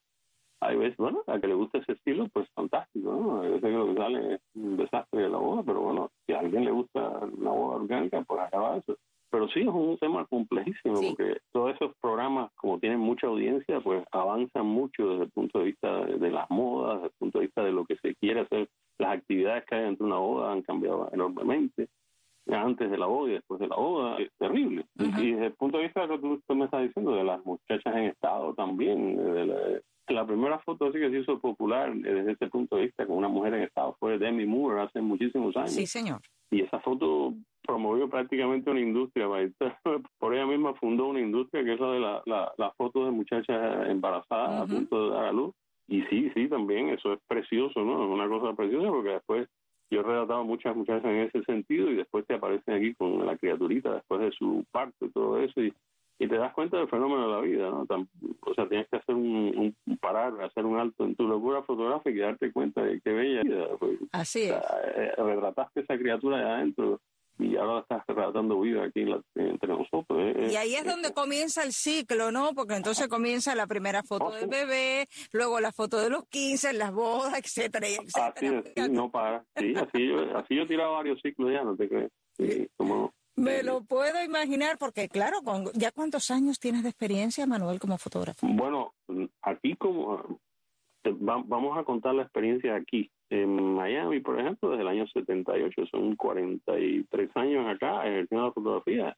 hay 0.61 0.77
veces, 0.79 0.97
bueno, 0.97 1.23
a 1.27 1.39
que 1.39 1.47
le 1.47 1.55
guste 1.55 1.79
ese 1.79 1.93
estilo, 1.93 2.27
pues 2.33 2.49
fantástico, 2.55 3.13
¿no? 3.13 3.37
A 3.37 3.41
veces 3.43 3.61
que 3.61 3.69
lo 3.69 3.87
que 3.89 3.95
sale 3.95 4.35
es 4.35 4.41
un 4.55 4.79
desastre 4.79 5.25
de 5.25 5.29
la 5.29 5.37
boda, 5.37 5.63
pero 5.63 5.83
bueno, 5.83 6.11
si 6.27 6.33
a 6.33 6.39
alguien 6.39 6.65
le 6.65 6.71
gusta 6.71 7.01
una 7.37 7.51
boda 7.51 7.77
orgánica, 7.77 8.23
pues 8.23 8.41
acaba 8.41 8.79
eso. 8.79 8.97
Pero 9.37 9.49
sí 9.49 9.61
es 9.61 9.66
un 9.66 9.99
tema 9.99 10.25
complejísimo 10.25 10.94
porque 10.94 11.37
todos 11.53 11.75
esos 11.75 11.92
programas, 12.01 12.51
como 12.55 12.79
tienen 12.79 13.01
mucha 13.01 13.27
audiencia, 13.27 13.81
pues 13.81 14.03
avanzan 14.11 14.64
mucho 14.64 15.11
desde 15.11 15.25
el 15.25 15.31
punto 15.31 15.59
de 15.59 15.64
vista 15.66 16.07
de, 16.07 16.31
las 16.31 16.49
modas, 16.49 16.94
desde 16.94 17.09
el 17.09 17.12
punto 17.18 17.38
de 17.38 17.44
vista 17.44 17.62
de 17.62 17.72
lo 17.72 17.85
que 17.85 17.96
se 17.96 18.14
quiere 18.14 18.40
hacer. 18.40 18.70
Las 18.96 19.18
actividades 19.18 19.66
que 19.66 19.75
hay 19.75 19.83
dentro 19.83 20.07
de 20.07 20.12
una 20.12 20.20
boda 20.20 20.53
han 20.53 20.62
cambiado 20.62 21.11
enormemente 21.12 21.88
antes 22.51 22.90
de 22.90 22.96
la 22.96 23.05
boda 23.05 23.31
y 23.31 23.35
después 23.35 23.61
de 23.61 23.68
la 23.68 23.77
boda, 23.77 24.16
es 24.16 24.31
terrible. 24.38 24.87
y, 24.94 25.33
desde 25.33 25.46
el 25.46 25.53
punto 25.53 25.77
de 25.77 25.85
vista 25.85 26.01
de 26.01 26.07
lo 26.07 26.14
que 26.18 26.40
tú, 26.46 26.55
me 26.55 26.64
estás 26.64 26.85
diciendo, 26.85 27.14
de 27.14 27.25
las 27.25 27.44
muchachas 27.44 27.94
en 27.94 28.05
estado 28.05 28.55
también, 28.55 29.16
de 29.18 30.14
la 30.14 30.27
primera 30.27 30.59
foto 30.61 30.87
así 30.87 30.99
que 30.99 31.11
se 31.11 31.18
hizo 31.18 31.38
popular 31.40 31.94
desde 31.94 32.33
ese 32.33 32.46
punto 32.46 32.77
de 32.77 32.87
vista 32.87 33.05
con 33.05 33.18
una 33.18 33.29
mujer 33.29 33.53
en 33.53 33.64
estado 33.64 33.96
fue 34.01 34.16
Demi 34.18 34.46
Moore 34.46 34.81
hace 34.81 35.03
muchísimos 35.03 35.55
años. 35.57 35.72
Sí, 35.72 35.87
señor. 35.87 36.22
Y 36.51 36.62
esa 36.62 36.79
foto 36.79 37.35
promovió 37.67 38.09
prácticamente 38.09 38.71
una 38.71 38.81
industria. 38.81 39.27
Por 40.19 40.35
ella 40.35 40.47
misma 40.47 40.75
fundó 40.75 41.07
una 41.07 41.21
industria 41.21 41.65
que 41.65 41.75
es 41.75 41.81
la 41.81 41.91
de 41.93 42.01
la, 42.01 42.23
la, 42.27 42.53
la 42.57 42.71
foto 42.73 43.05
de 43.05 43.11
muchachas 43.11 43.89
embarazadas 43.89 44.63
a 44.63 44.67
punto 44.67 45.11
de 45.11 45.17
dar 45.17 45.25
a 45.27 45.33
luz. 45.33 45.55
Y 45.89 46.03
sí, 46.03 46.31
sí, 46.35 46.49
también 46.49 46.89
eso 46.89 47.13
es 47.13 47.21
precioso, 47.29 47.81
¿no? 47.81 48.05
Es 48.05 48.11
una 48.11 48.29
cosa 48.29 48.55
preciosa 48.55 48.89
porque 48.89 49.11
después 49.11 49.49
yo 49.91 50.01
he 50.01 50.03
relatado 50.03 50.45
muchas 50.45 50.75
muchachas 50.75 51.05
en 51.05 51.21
ese 51.21 51.45
sentido 51.45 51.91
y 51.91 51.97
después 51.97 52.27
te 52.27 52.35
aparecen 52.35 52.75
aquí 52.75 52.95
con 52.95 53.25
la 53.25 53.37
criaturita 53.37 53.95
después 53.95 54.21
de 54.21 54.33
su 54.33 54.65
parto 54.73 55.07
y 55.07 55.11
todo 55.11 55.39
eso 55.39 55.63
y, 55.63 55.73
y 56.19 56.27
te 56.27 56.37
das 56.37 56.53
cuenta 56.55 56.79
del 56.79 56.89
fenómeno 56.89 57.29
de 57.29 57.35
la 57.35 57.41
vida, 57.41 57.71
¿no? 57.71 57.87
o 58.41 58.55
sea, 58.55 58.69
tienes 58.69 58.89
que 58.89 58.97
hacer 58.97 59.15
un, 59.15 59.75
un, 59.87 59.97
parar, 59.99 60.33
hacer 60.43 60.65
un 60.65 60.79
alto 60.79 61.05
en 61.05 61.15
tu 61.15 61.29
locura 61.29 61.63
fotográfica 61.63 62.11
y 62.11 62.21
darte 62.21 62.53
cuenta 62.53 62.83
de 62.83 63.01
qué 63.01 63.13
bella 63.13 63.43
vida. 63.43 63.69
Pues, 63.79 63.99
Así 64.13 64.45
es. 64.45 64.57
Eh, 64.97 65.13
retrataste 65.17 65.81
esa 65.81 65.97
criatura 65.97 66.39
de 66.39 66.45
adentro 66.45 67.01
y 67.38 67.57
ahora 67.57 67.81
estás 67.81 68.05
tratando 68.07 68.61
vida 68.61 68.85
aquí 68.85 69.05
entre 69.35 69.68
nosotros. 69.68 70.18
¿eh? 70.18 70.49
y 70.53 70.57
ahí 70.57 70.75
es, 70.75 70.85
donde 70.85 71.12
comienza 71.12 71.62
el 71.62 71.72
ciclo, 71.72 72.31
¿no? 72.31 72.55
Porque 72.55 72.75
entonces 72.75 73.09
comienza 73.09 73.55
la 73.55 73.66
primera 73.66 74.03
foto 74.03 74.31
del 74.31 74.49
bebé, 74.49 75.07
luego 75.33 75.61
la 75.61 75.72
foto 75.72 75.99
de 75.99 76.11
los 76.11 76.25
15, 76.29 76.72
las 76.75 76.92
bodas, 76.92 77.38
etcétera, 77.38 77.87
etcétera. 77.87 78.33
Así 78.35 78.70
es, 78.75 78.90
no 78.90 79.11
para. 79.11 79.44
Sí, 79.57 79.75
así 79.77 80.09
yo, 80.09 80.37
así 80.37 80.57
yo 80.57 80.62
he 80.62 80.66
tirado 80.66 80.92
varios 80.92 81.20
ciclos 81.20 81.53
ya, 81.53 81.62
no 81.62 81.77
te 81.77 81.88
crees. 81.88 82.11
como, 82.77 83.12
me 83.37 83.62
lo 83.62 83.85
puedo 83.85 84.25
imaginar 84.25 84.79
porque, 84.79 85.11
claro, 85.11 85.42
con, 85.42 85.66
¿ya 85.75 85.92
cuántos 85.92 86.31
años 86.31 86.59
tienes 86.59 86.83
de 86.83 86.88
experiencia, 86.88 87.46
Manuel, 87.46 87.79
como 87.79 87.99
fotógrafo? 87.99 88.46
Bueno, 88.46 88.94
aquí 89.42 89.77
como 89.77 90.40
vamos 91.20 91.79
a 91.79 91.85
contar 91.85 92.14
la 92.14 92.22
experiencia 92.22 92.75
aquí. 92.75 93.11
En 93.29 93.75
Miami, 93.75 94.21
por 94.21 94.39
ejemplo, 94.39 94.71
desde 94.71 94.83
el 94.83 94.89
año 94.89 95.07
78, 95.09 95.87
son 95.87 96.15
43 96.15 97.31
años 97.37 97.67
acá 97.67 98.07
ejerciendo 98.07 98.47
la 98.47 98.53
fotografía, 98.53 99.17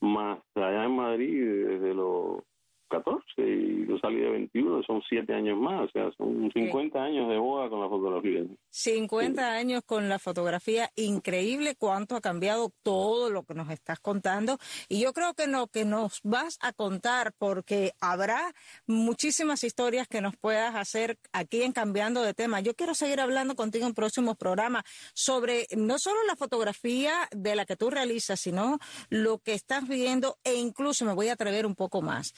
más 0.00 0.40
allá 0.54 0.84
en 0.84 0.96
Madrid 0.96 1.66
desde 1.66 1.94
los 1.94 2.42
14 2.90 3.22
y 3.38 3.86
yo 3.86 3.98
salí 3.98 4.20
de 4.20 4.30
21, 4.30 4.82
son 4.82 5.02
7 5.08 5.32
años 5.32 5.56
más, 5.58 5.88
o 5.88 5.90
sea, 5.92 6.10
son 6.18 6.50
50 6.52 7.02
años 7.02 7.28
de 7.30 7.38
boda 7.38 7.70
con 7.70 7.80
la 7.80 7.88
fotografía. 7.88 8.44
50 8.70 9.52
años 9.52 9.82
con 9.86 10.08
la 10.08 10.18
fotografía, 10.18 10.90
increíble 10.96 11.76
cuánto 11.76 12.16
ha 12.16 12.20
cambiado 12.20 12.72
todo 12.82 13.30
lo 13.30 13.44
que 13.44 13.54
nos 13.54 13.70
estás 13.70 14.00
contando 14.00 14.58
y 14.88 15.00
yo 15.00 15.12
creo 15.12 15.34
que 15.34 15.46
lo 15.46 15.68
que 15.68 15.84
nos 15.84 16.20
vas 16.24 16.58
a 16.60 16.72
contar, 16.72 17.32
porque 17.38 17.92
habrá 18.00 18.52
muchísimas 18.86 19.64
historias 19.64 20.08
que 20.08 20.20
nos 20.20 20.36
puedas 20.36 20.74
hacer 20.74 21.18
aquí 21.32 21.62
en 21.62 21.72
Cambiando 21.72 22.22
de 22.22 22.34
Tema. 22.34 22.60
Yo 22.60 22.74
quiero 22.74 22.94
seguir 22.94 23.20
hablando 23.20 23.54
contigo 23.54 23.86
en 23.86 23.94
próximos 23.94 24.36
programas 24.36 24.84
sobre 25.14 25.66
no 25.76 25.98
solo 25.98 26.18
la 26.26 26.36
fotografía 26.36 27.12
de 27.30 27.54
la 27.54 27.64
que 27.64 27.76
tú 27.76 27.90
realizas, 27.90 28.40
sino 28.40 28.78
lo 29.08 29.38
que 29.38 29.54
estás 29.54 29.88
viendo 29.88 30.36
e 30.44 30.54
incluso 30.54 31.04
me 31.04 31.14
voy 31.14 31.28
a 31.28 31.34
atrever 31.34 31.66
un 31.66 31.76
poco 31.76 32.02
más 32.02 32.34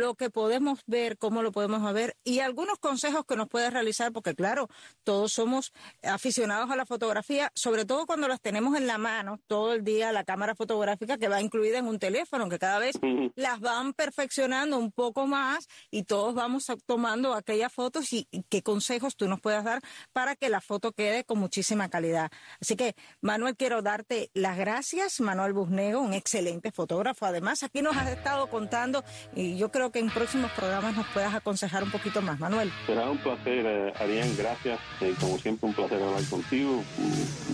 lo 0.00 0.14
que 0.14 0.30
podemos 0.30 0.80
ver, 0.86 1.18
cómo 1.18 1.42
lo 1.42 1.52
podemos 1.52 1.92
ver 1.92 2.16
y 2.24 2.40
algunos 2.40 2.78
consejos 2.78 3.24
que 3.26 3.36
nos 3.36 3.48
puedes 3.48 3.72
realizar, 3.72 4.12
porque 4.12 4.34
claro, 4.34 4.68
todos 5.04 5.32
somos 5.32 5.72
aficionados 6.02 6.70
a 6.70 6.76
la 6.76 6.86
fotografía, 6.86 7.50
sobre 7.54 7.84
todo 7.84 8.06
cuando 8.06 8.28
las 8.28 8.40
tenemos 8.40 8.76
en 8.76 8.86
la 8.86 8.98
mano 8.98 9.40
todo 9.46 9.72
el 9.72 9.84
día, 9.84 10.12
la 10.12 10.24
cámara 10.24 10.54
fotográfica 10.54 11.18
que 11.18 11.28
va 11.28 11.40
incluida 11.40 11.78
en 11.78 11.86
un 11.86 11.98
teléfono, 11.98 12.48
que 12.48 12.58
cada 12.58 12.78
vez 12.78 12.98
las 13.34 13.60
van 13.60 13.92
perfeccionando 13.92 14.78
un 14.78 14.92
poco 14.92 15.26
más 15.26 15.68
y 15.90 16.04
todos 16.04 16.34
vamos 16.34 16.66
tomando 16.86 17.34
aquellas 17.34 17.72
fotos 17.72 18.12
y, 18.12 18.28
qué 18.48 18.62
consejos 18.62 19.16
tú 19.16 19.28
nos 19.28 19.40
puedas 19.40 19.64
dar 19.64 19.80
para 20.12 20.36
que 20.36 20.48
la 20.48 20.60
foto 20.60 20.92
quede 20.92 21.24
con 21.24 21.38
muchísima 21.38 21.88
calidad. 21.88 22.30
Así 22.60 22.76
que, 22.76 22.94
Manuel, 23.20 23.56
quiero 23.56 23.82
darte 23.82 24.30
las 24.34 24.56
gracias. 24.56 25.20
Manuel 25.20 25.52
Busnego, 25.52 26.00
un 26.00 26.14
excelente 26.14 26.72
fotógrafo. 26.72 27.26
Además, 27.26 27.62
aquí 27.62 27.82
nos 27.82 27.96
has 27.96 28.08
estado 28.10 28.48
contando 28.48 29.04
y 29.34 29.56
yo 29.56 29.70
creo 29.70 29.81
que 29.90 29.98
en 29.98 30.10
próximos 30.10 30.50
programas 30.52 30.96
nos 30.96 31.06
puedas 31.08 31.34
aconsejar 31.34 31.82
un 31.82 31.90
poquito 31.90 32.22
más, 32.22 32.38
Manuel. 32.38 32.70
Será 32.86 33.10
un 33.10 33.18
placer, 33.18 33.64
eh, 33.66 33.92
Arián, 33.98 34.34
gracias. 34.36 34.78
Eh, 35.00 35.14
como 35.20 35.38
siempre, 35.38 35.68
un 35.68 35.74
placer 35.74 36.02
hablar 36.02 36.24
contigo. 36.24 36.82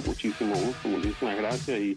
Muchísimo 0.05 0.55
gusto, 0.55 0.89
muchísimas 0.89 1.37
gracias. 1.37 1.81
Y, 1.81 1.97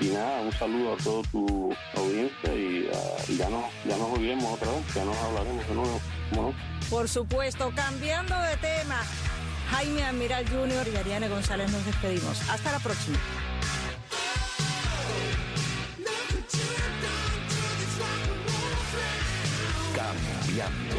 y 0.00 0.08
nada, 0.08 0.40
un 0.42 0.52
saludo 0.52 0.94
a 0.94 0.96
toda 0.98 1.22
tu 1.30 1.74
audiencia 1.96 2.54
y, 2.54 2.88
ah, 2.92 3.22
ya, 3.36 3.48
nos, 3.48 3.64
ya 3.88 3.96
nos 3.96 4.18
oiremos 4.18 4.52
otra 4.54 4.70
vez, 4.70 4.94
ya 4.94 5.04
nos 5.04 5.16
hablaremos 5.16 5.68
de 5.68 5.74
nuevo. 5.74 6.00
Por 6.88 7.08
supuesto, 7.08 7.72
cambiando 7.74 8.38
de 8.40 8.56
tema. 8.58 9.02
Jaime 9.70 10.04
Admiral 10.04 10.46
Jr. 10.48 10.86
y 10.92 10.96
Ariane 10.96 11.28
González 11.28 11.70
nos 11.70 11.84
despedimos. 11.86 12.40
Hasta 12.50 12.72
la 12.72 12.78
próxima. 12.78 13.18
Cambiando 20.52 20.91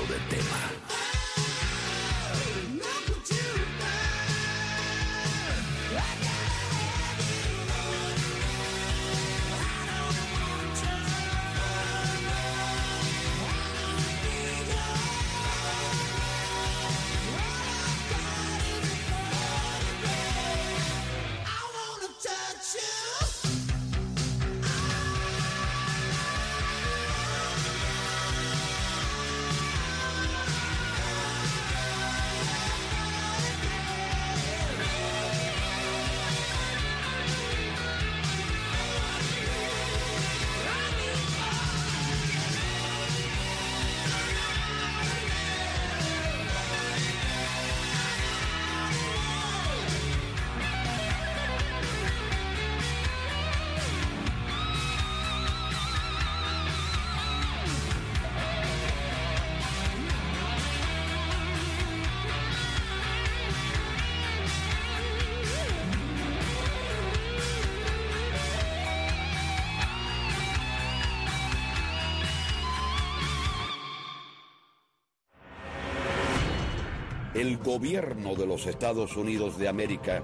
el 77.44 77.58
gobierno 77.58 78.36
de 78.36 78.46
los 78.46 78.68
Estados 78.68 79.18
Unidos 79.18 79.58
de 79.58 79.68
América 79.68 80.22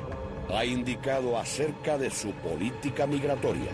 ha 0.55 0.63
indicado 0.63 1.37
acerca 1.37 1.97
de 1.97 2.09
su 2.09 2.31
política 2.31 3.05
migratoria. 3.05 3.71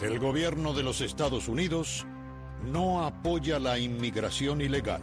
El 0.00 0.18
gobierno 0.18 0.72
de 0.72 0.82
los 0.82 1.02
Estados 1.02 1.46
Unidos 1.46 2.06
no 2.64 3.04
apoya 3.04 3.58
la 3.58 3.78
inmigración 3.78 4.62
ilegal. 4.62 5.02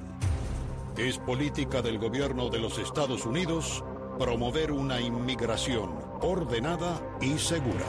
Es 0.98 1.20
política 1.20 1.84
del 1.84 2.00
gobierno 2.00 2.50
de 2.50 2.58
los 2.58 2.80
Estados 2.80 3.28
Unidos 3.28 3.84
promover 4.18 4.72
una 4.72 5.00
inmigración 5.00 5.92
ordenada 6.22 7.00
y 7.22 7.38
segura. 7.38 7.86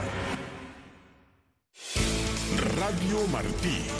Radio 2.77 3.27
Martí 3.31 3.91